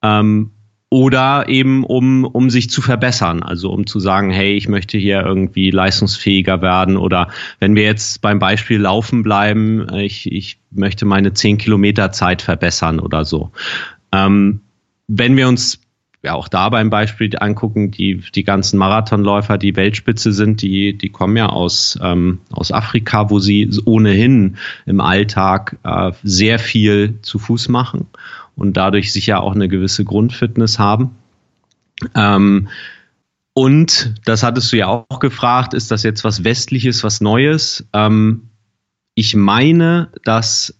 Ähm, 0.00 0.52
oder 0.90 1.48
eben 1.48 1.84
um, 1.84 2.24
um 2.24 2.50
sich 2.50 2.70
zu 2.70 2.80
verbessern, 2.80 3.42
also 3.42 3.72
um 3.72 3.86
zu 3.86 3.98
sagen, 3.98 4.30
hey, 4.30 4.54
ich 4.54 4.68
möchte 4.68 4.96
hier 4.96 5.22
irgendwie 5.22 5.70
leistungsfähiger 5.70 6.62
werden 6.62 6.96
oder 6.96 7.28
wenn 7.58 7.74
wir 7.74 7.82
jetzt 7.82 8.22
beim 8.22 8.38
Beispiel 8.38 8.80
Laufen 8.80 9.22
bleiben, 9.22 9.88
ich, 9.94 10.30
ich 10.30 10.58
möchte 10.70 11.04
meine 11.04 11.32
10 11.32 11.58
Kilometer 11.58 12.12
Zeit 12.12 12.42
verbessern 12.42 13.00
oder 13.00 13.24
so. 13.24 13.50
Ähm, 14.12 14.60
wenn 15.08 15.36
wir 15.36 15.48
uns 15.48 15.80
ja 16.22 16.32
auch 16.34 16.48
da 16.48 16.68
beim 16.68 16.90
Beispiel 16.90 17.30
angucken, 17.38 17.90
die, 17.90 18.22
die 18.34 18.44
ganzen 18.44 18.78
Marathonläufer, 18.78 19.58
die 19.58 19.76
Weltspitze 19.76 20.32
sind, 20.32 20.62
die, 20.62 20.96
die 20.96 21.10
kommen 21.10 21.36
ja 21.36 21.46
aus, 21.46 21.98
ähm, 22.02 22.38
aus 22.50 22.72
Afrika, 22.72 23.30
wo 23.30 23.40
sie 23.40 23.68
ohnehin 23.84 24.56
im 24.86 25.00
Alltag 25.00 25.76
äh, 25.82 26.12
sehr 26.22 26.58
viel 26.58 27.18
zu 27.20 27.38
Fuß 27.38 27.68
machen 27.68 28.06
und 28.56 28.76
dadurch 28.76 29.12
sicher 29.12 29.42
auch 29.42 29.54
eine 29.54 29.68
gewisse 29.68 30.04
Grundfitness 30.04 30.78
haben. 30.78 31.16
Ähm, 32.14 32.68
und 33.54 34.14
das 34.24 34.42
hattest 34.42 34.72
du 34.72 34.76
ja 34.76 34.88
auch 34.88 35.20
gefragt, 35.20 35.74
ist 35.74 35.90
das 35.90 36.02
jetzt 36.02 36.24
was 36.24 36.42
Westliches, 36.42 37.04
was 37.04 37.20
Neues? 37.20 37.86
Ähm, 37.92 38.48
ich 39.14 39.36
meine, 39.36 40.08
das 40.24 40.74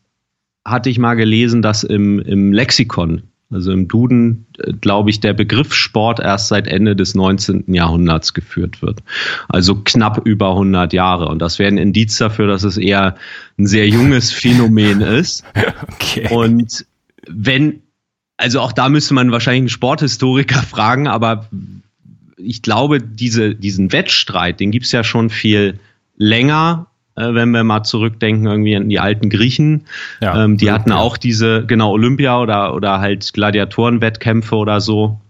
hatte 0.64 0.90
ich 0.90 0.98
mal 0.98 1.14
gelesen, 1.14 1.62
dass 1.62 1.84
im, 1.84 2.18
im 2.18 2.52
Lexikon, 2.52 3.22
also 3.50 3.70
im 3.70 3.87
Duden, 3.87 4.46
äh, 4.58 4.72
glaube 4.72 5.10
ich, 5.10 5.20
der 5.20 5.34
Begriff 5.34 5.72
Sport 5.72 6.18
erst 6.18 6.48
seit 6.48 6.66
Ende 6.66 6.96
des 6.96 7.14
19. 7.14 7.72
Jahrhunderts 7.72 8.34
geführt 8.34 8.82
wird. 8.82 9.04
Also 9.48 9.76
knapp 9.76 10.26
über 10.26 10.50
100 10.50 10.92
Jahre. 10.92 11.28
Und 11.28 11.38
das 11.40 11.60
wäre 11.60 11.70
ein 11.70 11.78
Indiz 11.78 12.18
dafür, 12.18 12.48
dass 12.48 12.64
es 12.64 12.76
eher 12.76 13.14
ein 13.56 13.66
sehr 13.66 13.88
junges 13.88 14.32
Phänomen 14.32 15.00
ist. 15.00 15.44
Okay. 15.94 16.28
Und 16.30 16.87
wenn, 17.28 17.82
also 18.37 18.60
auch 18.60 18.72
da 18.72 18.88
müsste 18.88 19.14
man 19.14 19.32
wahrscheinlich 19.32 19.62
einen 19.62 19.68
Sporthistoriker 19.68 20.62
fragen, 20.62 21.08
aber 21.08 21.48
ich 22.37 22.62
glaube, 22.62 23.00
diese, 23.00 23.54
diesen 23.54 23.92
Wettstreit, 23.92 24.60
den 24.60 24.70
gibt's 24.70 24.92
ja 24.92 25.04
schon 25.04 25.30
viel 25.30 25.78
länger, 26.16 26.88
äh, 27.16 27.32
wenn 27.32 27.50
wir 27.50 27.64
mal 27.64 27.84
zurückdenken, 27.84 28.46
irgendwie 28.46 28.76
an 28.76 28.88
die 28.88 29.00
alten 29.00 29.30
Griechen. 29.30 29.87
Ja, 30.20 30.44
ähm, 30.44 30.58
die 30.58 30.70
hatten 30.70 30.92
auch 30.92 31.16
diese, 31.16 31.64
genau, 31.66 31.92
Olympia 31.92 32.40
oder, 32.40 32.74
oder 32.74 33.00
halt 33.00 33.32
Gladiatorenwettkämpfe 33.32 34.56
oder 34.56 34.80
so. 34.80 35.20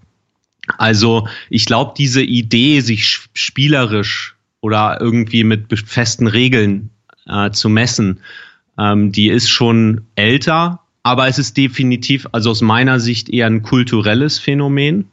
Also 0.78 1.28
ich 1.50 1.66
glaube, 1.66 1.94
diese 1.96 2.22
Idee, 2.22 2.80
sich 2.80 3.20
spielerisch 3.34 4.34
oder 4.60 4.98
irgendwie 5.00 5.44
mit 5.44 5.78
festen 5.78 6.26
Regeln 6.26 6.90
äh, 7.26 7.50
zu 7.50 7.68
messen, 7.68 8.20
ähm, 8.78 9.12
die 9.12 9.28
ist 9.28 9.50
schon 9.50 10.06
älter 10.14 10.80
aber 11.04 11.28
es 11.28 11.38
ist 11.38 11.56
definitiv, 11.56 12.26
also 12.32 12.50
aus 12.50 12.62
meiner 12.62 12.98
Sicht 12.98 13.28
eher 13.28 13.46
ein 13.46 13.62
kulturelles 13.62 14.38
Phänomen. 14.38 15.10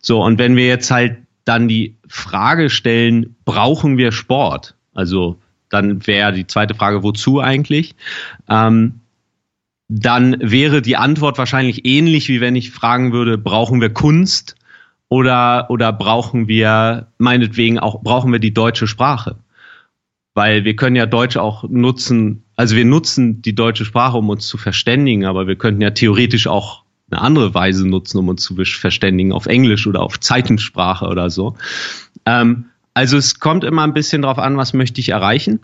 So, 0.00 0.22
und 0.22 0.38
wenn 0.38 0.54
wir 0.54 0.66
jetzt 0.66 0.90
halt 0.90 1.16
dann 1.44 1.66
die 1.66 1.96
Frage 2.06 2.68
stellen, 2.70 3.34
brauchen 3.44 3.96
wir 3.96 4.12
Sport? 4.12 4.74
Also 4.94 5.38
dann 5.70 6.06
wäre 6.06 6.32
die 6.32 6.46
zweite 6.46 6.74
Frage, 6.74 7.02
wozu 7.02 7.40
eigentlich? 7.40 7.94
Ähm, 8.48 9.00
dann 9.88 10.36
wäre 10.40 10.82
die 10.82 10.98
Antwort 10.98 11.38
wahrscheinlich 11.38 11.86
ähnlich, 11.86 12.28
wie 12.28 12.42
wenn 12.42 12.54
ich 12.54 12.70
fragen 12.70 13.12
würde, 13.12 13.38
brauchen 13.38 13.80
wir 13.80 13.88
Kunst 13.88 14.56
oder, 15.08 15.70
oder 15.70 15.90
brauchen 15.90 16.48
wir 16.48 17.06
meinetwegen 17.16 17.78
auch, 17.78 18.02
brauchen 18.02 18.30
wir 18.30 18.40
die 18.40 18.52
deutsche 18.52 18.86
Sprache? 18.86 19.36
Weil 20.38 20.62
wir 20.62 20.76
können 20.76 20.94
ja 20.94 21.06
Deutsch 21.06 21.36
auch 21.36 21.64
nutzen, 21.68 22.44
also 22.54 22.76
wir 22.76 22.84
nutzen 22.84 23.42
die 23.42 23.56
deutsche 23.56 23.84
Sprache, 23.84 24.18
um 24.18 24.30
uns 24.30 24.46
zu 24.46 24.56
verständigen, 24.56 25.24
aber 25.24 25.48
wir 25.48 25.56
könnten 25.56 25.80
ja 25.80 25.90
theoretisch 25.90 26.46
auch 26.46 26.84
eine 27.10 27.20
andere 27.20 27.54
Weise 27.54 27.88
nutzen, 27.88 28.18
um 28.18 28.28
uns 28.28 28.44
zu 28.44 28.54
verständigen, 28.54 29.32
auf 29.32 29.46
Englisch 29.46 29.88
oder 29.88 30.00
auf 30.00 30.20
Zeitensprache 30.20 31.06
oder 31.06 31.28
so. 31.28 31.56
Ähm, 32.24 32.66
also 32.94 33.16
es 33.16 33.40
kommt 33.40 33.64
immer 33.64 33.82
ein 33.82 33.94
bisschen 33.94 34.22
drauf 34.22 34.38
an, 34.38 34.56
was 34.56 34.74
möchte 34.74 35.00
ich 35.00 35.08
erreichen. 35.08 35.58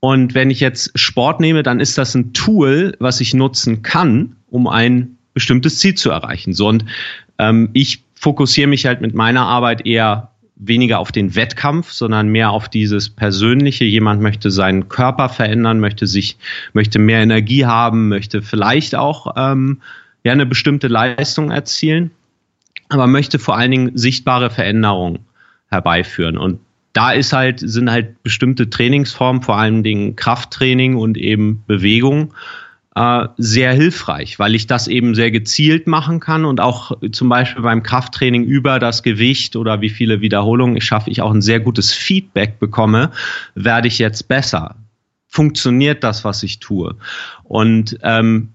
Und 0.00 0.34
wenn 0.34 0.50
ich 0.50 0.58
jetzt 0.58 0.98
Sport 0.98 1.38
nehme, 1.38 1.62
dann 1.62 1.78
ist 1.78 1.96
das 1.96 2.16
ein 2.16 2.32
Tool, 2.32 2.96
was 2.98 3.20
ich 3.20 3.34
nutzen 3.34 3.82
kann, 3.82 4.34
um 4.50 4.66
ein 4.66 5.16
bestimmtes 5.32 5.78
Ziel 5.78 5.94
zu 5.94 6.10
erreichen. 6.10 6.54
So 6.54 6.66
und 6.66 6.84
ähm, 7.38 7.70
ich 7.72 8.02
fokussiere 8.16 8.66
mich 8.66 8.84
halt 8.84 9.00
mit 9.00 9.14
meiner 9.14 9.42
Arbeit 9.42 9.86
eher 9.86 10.32
weniger 10.58 10.98
auf 10.98 11.12
den 11.12 11.34
Wettkampf, 11.34 11.92
sondern 11.92 12.28
mehr 12.28 12.50
auf 12.50 12.68
dieses 12.68 13.10
Persönliche. 13.10 13.84
Jemand 13.84 14.20
möchte 14.20 14.50
seinen 14.50 14.88
Körper 14.88 15.28
verändern, 15.28 15.80
möchte 15.80 16.06
sich, 16.06 16.36
möchte 16.72 16.98
mehr 16.98 17.20
Energie 17.20 17.64
haben, 17.64 18.08
möchte 18.08 18.42
vielleicht 18.42 18.94
auch 18.94 19.34
ähm, 19.36 19.80
ja 20.24 20.32
eine 20.32 20.46
bestimmte 20.46 20.88
Leistung 20.88 21.50
erzielen, 21.50 22.10
aber 22.88 23.06
möchte 23.06 23.38
vor 23.38 23.56
allen 23.56 23.70
Dingen 23.70 23.96
sichtbare 23.96 24.50
Veränderungen 24.50 25.20
herbeiführen. 25.70 26.36
Und 26.36 26.60
da 26.92 27.12
ist 27.12 27.32
halt, 27.32 27.60
sind 27.60 27.90
halt 27.90 28.22
bestimmte 28.22 28.70
Trainingsformen, 28.70 29.42
vor 29.42 29.56
allen 29.56 29.82
Dingen 29.82 30.16
Krafttraining 30.16 30.96
und 30.96 31.16
eben 31.16 31.62
Bewegung, 31.66 32.34
äh, 32.98 33.28
sehr 33.36 33.72
hilfreich, 33.74 34.40
weil 34.40 34.56
ich 34.56 34.66
das 34.66 34.88
eben 34.88 35.14
sehr 35.14 35.30
gezielt 35.30 35.86
machen 35.86 36.18
kann 36.18 36.44
und 36.44 36.58
auch 36.58 36.90
zum 37.12 37.28
Beispiel 37.28 37.62
beim 37.62 37.84
Krafttraining 37.84 38.42
über 38.42 38.80
das 38.80 39.04
Gewicht 39.04 39.54
oder 39.54 39.80
wie 39.80 39.88
viele 39.88 40.20
Wiederholungen 40.20 40.76
ich 40.76 40.84
schaffe, 40.84 41.08
ich 41.08 41.22
auch 41.22 41.30
ein 41.30 41.40
sehr 41.40 41.60
gutes 41.60 41.92
Feedback 41.92 42.58
bekomme, 42.58 43.12
werde 43.54 43.86
ich 43.86 44.00
jetzt 44.00 44.26
besser. 44.26 44.74
Funktioniert 45.28 46.02
das, 46.02 46.24
was 46.24 46.42
ich 46.42 46.58
tue? 46.58 46.96
Und 47.44 47.96
ähm, 48.02 48.48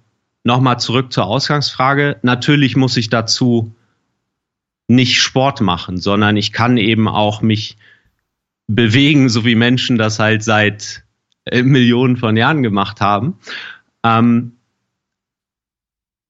nochmal 0.44 0.78
zurück 0.78 1.14
zur 1.14 1.24
Ausgangsfrage. 1.26 2.18
Natürlich 2.22 2.76
muss 2.76 2.98
ich 2.98 3.10
dazu 3.10 3.74
nicht 4.90 5.22
Sport 5.22 5.62
machen, 5.62 5.96
sondern 5.96 6.36
ich 6.36 6.52
kann 6.52 6.76
eben 6.76 7.08
auch 7.08 7.42
mich 7.42 7.78
bewegen, 8.68 9.30
so 9.30 9.46
wie 9.46 9.56
Menschen 9.56 9.98
das 9.98 10.20
halt 10.20 10.44
seit 10.44 11.06
äh, 11.46 11.64
Millionen 11.64 12.18
von 12.18 12.36
Jahren 12.36 12.62
gemacht 12.62 13.00
haben. 13.00 13.38
Ähm, 14.04 14.54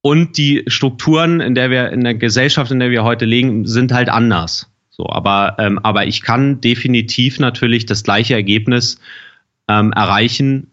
und 0.01 0.37
die 0.37 0.63
Strukturen, 0.67 1.39
in 1.39 1.55
der 1.55 1.69
wir, 1.69 1.91
in 1.91 2.03
der 2.03 2.15
Gesellschaft, 2.15 2.71
in 2.71 2.79
der 2.79 2.91
wir 2.91 3.03
heute 3.03 3.25
leben, 3.25 3.65
sind 3.65 3.93
halt 3.93 4.09
anders. 4.09 4.69
So, 4.89 5.09
aber, 5.09 5.55
ähm, 5.59 5.79
aber 5.79 6.05
ich 6.05 6.21
kann 6.21 6.61
definitiv 6.61 7.39
natürlich 7.39 7.85
das 7.85 8.03
gleiche 8.03 8.33
Ergebnis 8.33 8.99
ähm, 9.67 9.91
erreichen, 9.93 10.71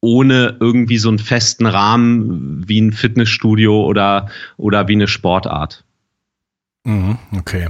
ohne 0.00 0.56
irgendwie 0.60 0.98
so 0.98 1.08
einen 1.08 1.18
festen 1.18 1.66
Rahmen 1.66 2.68
wie 2.68 2.80
ein 2.80 2.92
Fitnessstudio 2.92 3.84
oder, 3.84 4.28
oder 4.56 4.88
wie 4.88 4.94
eine 4.94 5.08
Sportart. 5.08 5.84
Mhm, 6.84 7.18
okay. 7.36 7.68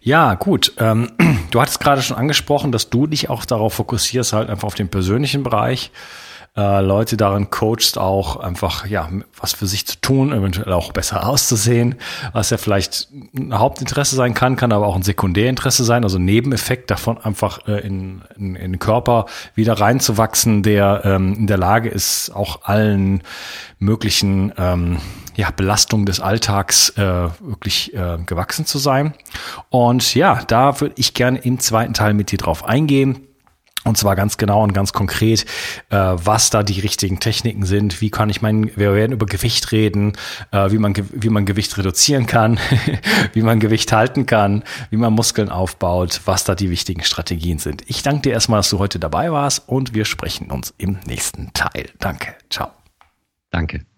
Ja, 0.00 0.34
gut. 0.34 0.72
Ähm, 0.78 1.10
du 1.50 1.60
hattest 1.60 1.80
gerade 1.80 2.02
schon 2.02 2.16
angesprochen, 2.16 2.72
dass 2.72 2.90
du 2.90 3.06
dich 3.06 3.30
auch 3.30 3.44
darauf 3.44 3.74
fokussierst, 3.74 4.32
halt 4.32 4.50
einfach 4.50 4.66
auf 4.66 4.74
den 4.74 4.88
persönlichen 4.88 5.42
Bereich 5.42 5.90
äh, 6.56 6.80
Leute 6.80 7.16
darin 7.16 7.50
coachst, 7.50 7.98
auch 7.98 8.36
einfach 8.36 8.86
ja 8.86 9.08
was 9.40 9.52
für 9.52 9.66
sich 9.66 9.86
zu 9.86 10.00
tun, 10.00 10.32
eventuell 10.32 10.72
auch 10.72 10.92
besser 10.92 11.28
auszusehen, 11.28 11.94
was 12.32 12.50
ja 12.50 12.56
vielleicht 12.56 13.08
ein 13.36 13.56
Hauptinteresse 13.56 14.16
sein 14.16 14.34
kann, 14.34 14.56
kann 14.56 14.72
aber 14.72 14.86
auch 14.86 14.96
ein 14.96 15.02
Sekundärinteresse 15.02 15.84
sein, 15.84 16.04
also 16.04 16.18
Nebeneffekt 16.18 16.90
davon 16.90 17.18
einfach 17.18 17.66
äh, 17.68 17.80
in, 17.86 18.22
in, 18.36 18.56
in 18.56 18.72
den 18.72 18.78
Körper 18.78 19.26
wieder 19.54 19.74
reinzuwachsen, 19.74 20.62
der 20.62 21.02
ähm, 21.04 21.34
in 21.34 21.46
der 21.46 21.58
Lage 21.58 21.88
ist, 21.88 22.30
auch 22.34 22.62
allen 22.64 23.22
möglichen 23.78 24.52
ähm, 24.56 24.98
ja, 25.36 25.50
Belastungen 25.52 26.04
des 26.04 26.18
Alltags 26.18 26.90
äh, 26.90 27.02
wirklich 27.40 27.94
äh, 27.94 28.18
gewachsen 28.26 28.66
zu 28.66 28.78
sein. 28.78 29.14
Und 29.70 30.14
ja, 30.16 30.42
da 30.48 30.80
würde 30.80 30.96
ich 30.98 31.14
gerne 31.14 31.38
im 31.38 31.60
zweiten 31.60 31.94
Teil 31.94 32.12
mit 32.12 32.32
dir 32.32 32.38
drauf 32.38 32.64
eingehen. 32.64 33.27
Und 33.84 33.96
zwar 33.96 34.16
ganz 34.16 34.36
genau 34.36 34.62
und 34.62 34.74
ganz 34.74 34.92
konkret, 34.92 35.46
äh, 35.90 35.96
was 35.96 36.50
da 36.50 36.62
die 36.62 36.80
richtigen 36.80 37.20
Techniken 37.20 37.64
sind. 37.64 38.00
Wie 38.00 38.10
kann 38.10 38.28
ich 38.28 38.42
mein, 38.42 38.70
wir 38.76 38.94
werden 38.94 39.12
über 39.12 39.26
Gewicht 39.26 39.72
reden, 39.72 40.12
äh, 40.50 40.70
wie 40.70 40.78
man, 40.78 40.94
wie 41.12 41.28
man 41.28 41.46
Gewicht 41.46 41.76
reduzieren 41.78 42.26
kann, 42.26 42.58
wie 43.32 43.42
man 43.42 43.60
Gewicht 43.60 43.92
halten 43.92 44.26
kann, 44.26 44.64
wie 44.90 44.96
man 44.96 45.12
Muskeln 45.12 45.48
aufbaut, 45.48 46.22
was 46.24 46.44
da 46.44 46.54
die 46.54 46.70
wichtigen 46.70 47.04
Strategien 47.04 47.58
sind. 47.58 47.82
Ich 47.86 48.02
danke 48.02 48.22
dir 48.22 48.32
erstmal, 48.32 48.58
dass 48.58 48.70
du 48.70 48.78
heute 48.78 48.98
dabei 48.98 49.32
warst 49.32 49.68
und 49.68 49.94
wir 49.94 50.04
sprechen 50.04 50.50
uns 50.50 50.74
im 50.76 50.98
nächsten 51.06 51.52
Teil. 51.54 51.90
Danke. 51.98 52.34
Ciao. 52.50 52.70
Danke. 53.50 53.97